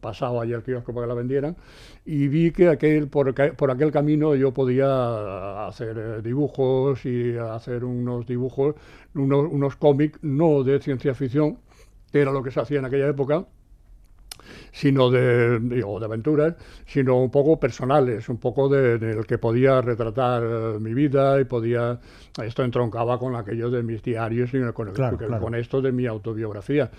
pasado 0.00 0.40
allí 0.40 0.52
al 0.52 0.62
kiosco 0.62 0.92
para 0.94 1.06
que 1.06 1.08
la 1.08 1.14
vendieran. 1.14 1.56
Y 2.04 2.28
vi 2.28 2.50
que 2.52 2.68
aquel, 2.68 3.08
por, 3.08 3.34
por 3.56 3.70
aquel 3.70 3.90
camino 3.92 4.34
yo 4.34 4.52
podía 4.52 5.66
hacer 5.66 5.96
eh, 5.98 6.22
dibujos 6.22 7.04
y 7.06 7.36
hacer 7.36 7.84
unos 7.84 8.26
dibujos, 8.26 8.74
unos, 9.14 9.46
unos 9.50 9.76
cómics, 9.76 10.18
no 10.22 10.62
de 10.62 10.80
ciencia 10.80 11.14
ficción, 11.14 11.58
que 12.12 12.20
era 12.20 12.32
lo 12.32 12.42
que 12.42 12.50
se 12.50 12.60
hacía 12.60 12.78
en 12.78 12.84
aquella 12.84 13.08
época, 13.08 13.46
sino 14.72 15.10
de, 15.10 15.60
digo, 15.60 15.98
de 15.98 16.06
aventuras, 16.06 16.54
sino 16.86 17.20
un 17.20 17.30
poco 17.30 17.58
personales, 17.58 18.28
un 18.28 18.38
poco 18.38 18.68
de, 18.68 18.98
del 18.98 19.26
que 19.26 19.38
podía 19.38 19.80
retratar 19.80 20.42
eh, 20.44 20.78
mi 20.80 20.94
vida 20.94 21.40
y 21.40 21.44
podía, 21.44 22.00
esto 22.42 22.64
entroncaba 22.64 23.18
con 23.18 23.36
aquello 23.36 23.70
de 23.70 23.82
mis 23.84 24.02
diarios 24.02 24.52
y 24.54 24.60
con, 24.72 24.88
el- 24.88 24.94
Claro, 24.94 25.16
claro. 25.16 25.40
con 25.40 25.54
esto 25.54 25.80
de 25.80 25.92
mi 25.92 26.06
autobiografía. 26.06 26.90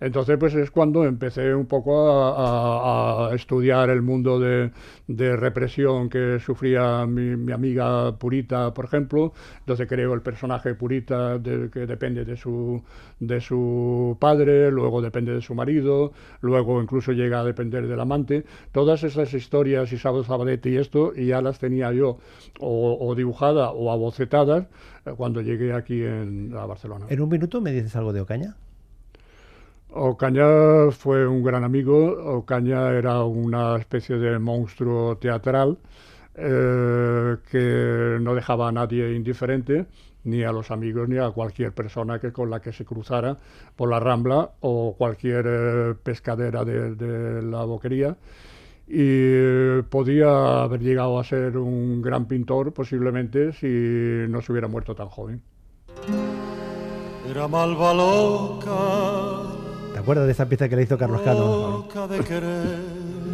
Entonces, 0.00 0.36
pues 0.38 0.54
es 0.54 0.70
cuando 0.70 1.04
empecé 1.04 1.54
un 1.54 1.64
poco 1.66 2.10
a, 2.10 3.26
a- 3.26 3.28
a 3.30 3.34
estudiar 3.34 3.88
el 3.88 4.02
mundo 4.02 4.38
de, 4.38 4.70
de 5.06 5.34
represión 5.36 6.10
que 6.10 6.38
sufría 6.40 7.06
mi, 7.06 7.36
mi 7.36 7.52
amiga 7.52 8.18
Purita, 8.18 8.74
por 8.74 8.84
ejemplo. 8.84 9.32
Entonces 9.60 9.88
creo 9.88 10.12
el 10.12 10.20
personaje 10.20 10.74
Purita 10.74 11.38
de- 11.38 11.70
que 11.70 11.86
depende 11.86 12.26
de 12.26 12.36
su, 12.36 12.82
de 13.18 13.40
su 13.40 14.16
padre, 14.20 14.70
luego 14.70 15.00
depende 15.00 15.32
de 15.32 15.40
su 15.40 15.54
marido, 15.54 16.12
luego 16.42 16.82
incluso 16.82 17.12
llega 17.12 17.40
a 17.40 17.44
depender 17.44 17.86
del 17.86 18.00
amante. 18.00 18.44
Todas 18.72 19.04
esas 19.04 19.32
historias, 19.32 19.90
Isabel 19.92 20.24
Zabalete 20.24 20.68
y 20.68 20.76
esto, 20.76 21.12
y 21.16 21.26
ya 21.28 21.40
las 21.40 21.58
tenía 21.58 21.92
yo 21.92 22.18
o, 22.60 22.98
o 23.00 23.14
dibujadas 23.14 23.70
o 23.74 23.90
abocetadas 23.90 24.66
cuando 25.16 25.40
llegué 25.40 25.72
aquí 25.72 26.02
en, 26.02 26.54
a 26.56 26.66
Barcelona. 26.66 27.06
En 27.08 27.20
un 27.20 27.28
minuto 27.28 27.60
me 27.60 27.72
dices 27.72 27.94
algo 27.96 28.12
de 28.12 28.20
Ocaña. 28.20 28.56
Ocaña 29.94 30.90
fue 30.90 31.26
un 31.26 31.42
gran 31.42 31.64
amigo. 31.64 32.36
Ocaña 32.36 32.90
era 32.90 33.22
una 33.24 33.76
especie 33.76 34.16
de 34.16 34.38
monstruo 34.38 35.16
teatral 35.18 35.78
eh, 36.34 37.36
que 37.50 38.18
no 38.20 38.34
dejaba 38.34 38.68
a 38.68 38.72
nadie 38.72 39.12
indiferente, 39.14 39.86
ni 40.24 40.44
a 40.44 40.52
los 40.52 40.70
amigos, 40.70 41.08
ni 41.08 41.18
a 41.18 41.30
cualquier 41.30 41.72
persona 41.72 42.18
que 42.18 42.32
con 42.32 42.48
la 42.48 42.60
que 42.60 42.72
se 42.72 42.86
cruzara 42.86 43.36
por 43.76 43.90
la 43.90 44.00
Rambla 44.00 44.52
o 44.60 44.94
cualquier 44.96 45.44
eh, 45.46 45.94
pescadera 46.02 46.64
de, 46.64 46.94
de 46.94 47.42
la 47.42 47.64
boquería. 47.64 48.16
Y 48.94 49.80
podía 49.88 50.64
haber 50.64 50.80
llegado 50.80 51.18
a 51.18 51.24
ser 51.24 51.56
un 51.56 52.02
gran 52.02 52.26
pintor 52.26 52.74
posiblemente 52.74 53.52
si 53.54 54.30
no 54.30 54.42
se 54.42 54.52
hubiera 54.52 54.68
muerto 54.68 54.94
tan 54.94 55.08
joven. 55.08 55.40
Era 57.30 57.48
malva 57.48 57.94
loca, 57.94 59.48
¿Te 59.94 59.98
acuerdas 59.98 60.26
de 60.26 60.32
esa 60.32 60.46
pieza 60.46 60.68
que 60.68 60.76
le 60.76 60.82
hizo 60.82 60.98
Carlos 60.98 61.22
Cano? 61.22 61.84
loca 61.88 62.06
de 62.06 62.20
querer. 62.20 62.80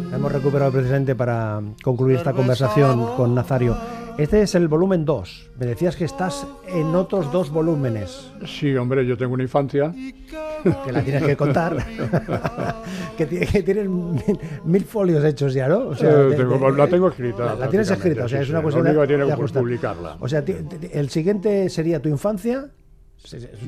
La 0.09 0.15
hemos 0.15 0.31
recuperado 0.31 0.71
precisamente 0.71 1.13
para 1.15 1.61
concluir 1.83 2.15
esta 2.17 2.31
conversación 2.31 3.15
con 3.17 3.35
Nazario. 3.35 3.75
Este 4.19 4.41
es 4.41 4.53
el 4.53 4.67
volumen 4.67 5.05
2. 5.05 5.51
Me 5.57 5.65
decías 5.65 5.95
que 5.95 6.03
estás 6.03 6.45
en 6.67 6.93
otros 6.93 7.31
dos 7.31 7.49
volúmenes, 7.51 8.29
Sí, 8.45 8.75
hombre, 8.75 9.05
yo 9.05 9.17
tengo 9.17 9.33
una 9.33 9.43
infancia. 9.43 9.93
que 10.85 10.91
la 10.91 11.01
tienes 11.01 11.23
que 11.23 11.37
contar, 11.37 11.77
que, 13.17 13.27
que 13.27 13.63
tienen 13.63 14.11
mil, 14.15 14.39
mil 14.65 14.83
folios 14.83 15.23
hechos 15.23 15.53
ya, 15.53 15.69
¿no? 15.69 15.77
O 15.77 15.93
Eh, 15.93 15.97
de- 16.05 16.35
tengo- 16.35 16.71
de- 16.71 16.77
la 16.77 16.87
tengo 16.87 17.07
escrita. 17.07 17.45
La, 17.45 17.55
la 17.55 17.69
tienes 17.69 17.89
escrita, 17.89 18.25
o 18.25 18.27
sea, 18.27 18.39
sí, 18.39 18.43
es 18.43 18.49
una 18.49 18.61
cuestión 18.61 18.83
de, 18.85 18.91
que 19.37 19.53
publicarla. 19.59 20.17
O 20.19 20.27
sea, 20.27 20.43
el 20.91 21.09
siguiente 21.09 21.69
sería 21.69 22.01
tu 22.01 22.09
infancia 22.09 22.71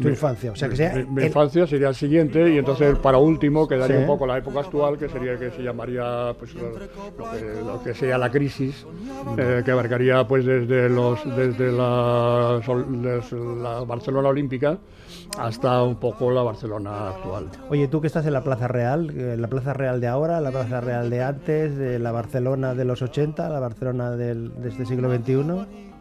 tu 0.02 0.08
infancia. 0.08 0.52
O 0.52 0.56
sea, 0.56 0.70
que 0.70 0.76
sea 0.76 1.06
mi, 1.10 1.24
infancia 1.24 1.68
sería 1.68 1.90
el 1.90 1.96
siguiente 1.96 2.54
y 2.54 2.58
entonces 2.58 2.98
para 3.00 3.18
último 3.18 3.68
quedaría 3.68 3.98
Sí. 3.98 4.02
un 4.02 4.08
poco 4.08 4.26
la 4.26 4.38
época 4.38 4.62
actual 4.62 4.98
que 4.98 5.10
sería 5.10 5.38
que 5.38 5.52
se 5.52 5.62
llamaría 5.62 6.34
pues 6.40 6.54
lo, 6.56 6.74
que, 6.74 7.62
lo 7.66 7.84
que 7.84 7.94
sea 7.94 8.18
la 8.18 8.32
crisis 8.32 8.86
eh, 9.38 9.62
que 9.66 9.72
abarcaría 9.72 10.26
pues 10.26 10.46
desde 10.46 10.88
los 10.88 11.20
desde 11.36 11.72
la, 11.72 12.62
Barcelona 13.86 14.30
Olímpica 14.30 14.78
hasta 15.38 15.84
un 15.84 15.98
poco 15.98 16.32
la 16.32 16.44
Barcelona 16.44 17.10
actual. 17.10 17.50
Oye, 17.70 17.88
tú 17.88 18.00
que 18.00 18.08
estás 18.08 18.26
en 18.26 18.34
la 18.34 18.44
Plaza 18.44 18.68
Real, 18.68 19.12
eh, 19.16 19.36
la 19.38 19.48
Plaza 19.48 19.74
Real 19.74 20.00
de 20.00 20.08
ahora, 20.08 20.40
la 20.40 20.52
Plaza 20.52 20.80
Real 20.82 21.10
de 21.10 21.24
antes, 21.24 22.00
la 22.00 22.12
Barcelona 22.12 22.74
de 22.74 22.86
los 22.86 23.02
80, 23.02 23.50
la 23.50 23.60
Barcelona 23.60 24.12
del, 24.12 24.54
de 24.62 24.70
este 24.70 24.86
siglo 24.86 25.14
XXI, 25.14 25.34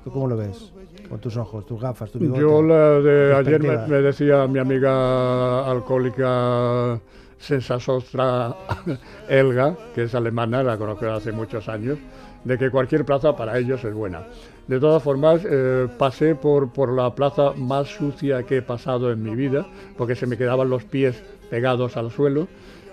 ¿tú 0.05 0.11
cómo 0.11 0.29
lo 0.29 0.37
ves? 0.37 0.73
Con 1.11 1.19
tus 1.21 1.37
ojos, 1.37 1.67
tus 1.67 1.81
gafas, 1.81 2.11
tu 2.13 2.21
bigote. 2.21 2.41
Yo 2.41 2.63
la 2.63 3.01
de 3.01 3.35
ayer 3.35 3.61
me, 3.61 3.97
decía 4.01 4.47
mi 4.47 4.61
amiga 4.61 5.69
alcohólica 5.69 7.01
Sensasostra 7.37 8.55
Elga, 9.29 9.77
que 9.95 10.05
es 10.05 10.15
alemana, 10.15 10.63
la 10.63 10.79
conozco 10.79 11.11
hace 11.11 11.33
muchos 11.33 11.69
años, 11.69 11.99
de 12.45 12.57
que 12.57 12.71
cualquier 12.71 13.05
plaza 13.05 13.35
para 13.35 13.59
ellos 13.59 13.83
es 13.85 13.93
buena. 13.93 14.23
De 14.69 14.79
todas 14.79 15.03
formas, 15.03 15.41
eh, 15.45 15.89
pasé 15.99 16.37
por, 16.37 16.73
por 16.73 16.93
la 16.93 17.13
plaza 17.13 17.55
más 17.57 17.89
sucia 17.89 18.45
que 18.45 18.59
he 18.59 18.63
pasado 18.63 19.11
en 19.11 19.21
mi 19.21 19.35
vida, 19.35 19.67
porque 19.99 20.15
se 20.15 20.29
me 20.29 20.37
quedaban 20.37 20.71
los 20.71 20.85
pies 20.85 21.21
pegados 21.51 21.97
al 21.97 22.13
suelo, 22.13 22.47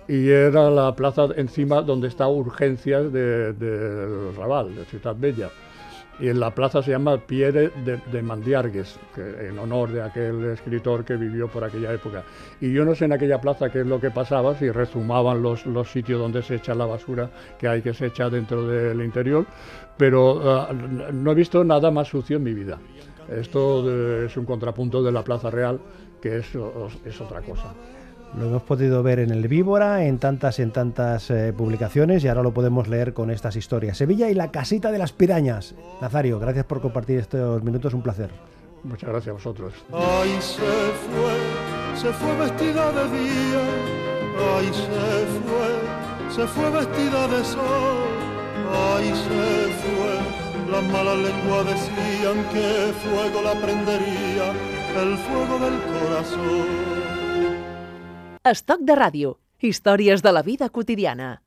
y 0.07 0.29
era 0.29 0.71
la 0.71 0.95
plaza 0.95 1.27
encima 1.35 1.81
donde 1.83 2.07
está 2.07 2.27
Urgencias 2.27 3.13
de- 3.13 3.53
del 3.53 4.35
Raval, 4.35 4.73
de 4.75 4.85
Ciudad 4.85 5.15
Bella 5.15 5.49
y 6.19 6.29
en 6.29 6.39
la 6.39 6.51
plaza 6.53 6.81
se 6.81 6.91
llama 6.91 7.17
Pierre 7.17 7.69
de, 7.85 7.97
de 8.11 8.21
Mandiargues, 8.21 8.99
que- 9.13 9.47
en 9.49 9.59
honor 9.59 9.91
de 9.91 10.01
aquel 10.01 10.45
escritor 10.45 11.05
que 11.05 11.15
vivió 11.15 11.47
por 11.47 11.63
aquella 11.63 11.93
época. 11.93 12.23
Y 12.59 12.71
yo 12.73 12.83
no 12.85 12.95
sé 12.95 13.05
en 13.05 13.13
aquella 13.13 13.39
plaza 13.39 13.69
qué 13.69 13.81
es 13.81 13.87
lo 13.87 13.99
que 14.01 14.09
pasaba, 14.11 14.55
si 14.55 14.69
rezumaban 14.71 15.41
los, 15.41 15.65
los 15.65 15.91
sitios 15.91 16.19
donde 16.19 16.41
se 16.41 16.55
echa 16.55 16.73
la 16.73 16.85
basura 16.85 17.29
que 17.59 17.67
hay 17.67 17.81
que 17.81 17.93
se 17.93 18.07
echa 18.07 18.29
dentro 18.29 18.67
del 18.67 19.01
interior, 19.01 19.45
pero 19.97 20.41
ah, 20.49 20.73
no 20.73 21.31
he 21.31 21.35
visto 21.35 21.63
nada 21.63 21.91
más 21.91 22.07
sucio 22.07 22.37
en 22.37 22.43
mi 22.43 22.53
vida. 22.53 22.77
Esto 23.29 23.83
de- 23.83 24.25
es 24.25 24.37
un 24.37 24.45
contrapunto 24.45 25.03
de 25.03 25.11
la 25.11 25.23
Plaza 25.23 25.51
Real, 25.51 25.79
que 26.21 26.37
es, 26.37 26.47
es 27.05 27.21
otra 27.21 27.41
cosa. 27.41 27.73
Lo 28.35 28.45
hemos 28.45 28.63
podido 28.63 29.01
ver 29.03 29.19
en 29.19 29.31
el 29.31 29.47
Víbora, 29.47 30.05
en 30.05 30.19
tantas 30.19 30.59
y 30.59 30.61
en 30.61 30.71
tantas 30.71 31.29
eh, 31.31 31.53
publicaciones 31.57 32.23
y 32.23 32.27
ahora 32.27 32.43
lo 32.43 32.53
podemos 32.53 32.87
leer 32.87 33.13
con 33.13 33.31
estas 33.31 33.55
historias. 33.55 33.97
Sevilla 33.97 34.29
y 34.29 34.33
la 34.33 34.51
casita 34.51 34.91
de 34.91 34.99
las 34.99 35.11
pirañas. 35.13 35.75
Nazario, 36.01 36.39
gracias 36.39 36.65
por 36.65 36.81
compartir 36.81 37.19
estos 37.19 37.63
minutos, 37.63 37.93
un 37.93 38.01
placer. 38.01 38.29
Muchas 38.83 39.09
gracias 39.09 39.29
a 39.29 39.33
vosotros. 39.33 39.73
Ay, 39.91 40.37
se 40.39 40.61
fue, 40.61 41.95
se 41.95 42.13
fue 42.13 42.37
vestida 42.37 42.91
de 42.91 43.17
día. 43.17 43.63
Ay, 44.55 44.67
se 44.67 45.25
fue, 45.41 46.35
se 46.35 46.47
fue 46.47 46.69
vestida 46.69 47.27
de 47.27 47.43
sol. 47.43 48.27
Ay, 48.95 49.07
se 49.09 49.71
fue, 49.81 50.71
las 50.71 50.83
malas 50.91 51.17
lenguas 51.17 51.65
decían 51.65 52.43
que 52.53 52.93
fuego 53.01 53.41
la 53.41 53.53
prendería, 53.53 54.51
el 55.01 55.17
fuego 55.17 55.59
del 55.59 55.81
corazón. 55.81 56.96
Estoc 58.47 58.83
de 58.87 58.95
ràdio. 58.95 59.33
Històries 59.59 60.21
de 60.23 60.31
la 60.31 60.41
vida 60.45 60.69
quotidiana. 60.69 61.41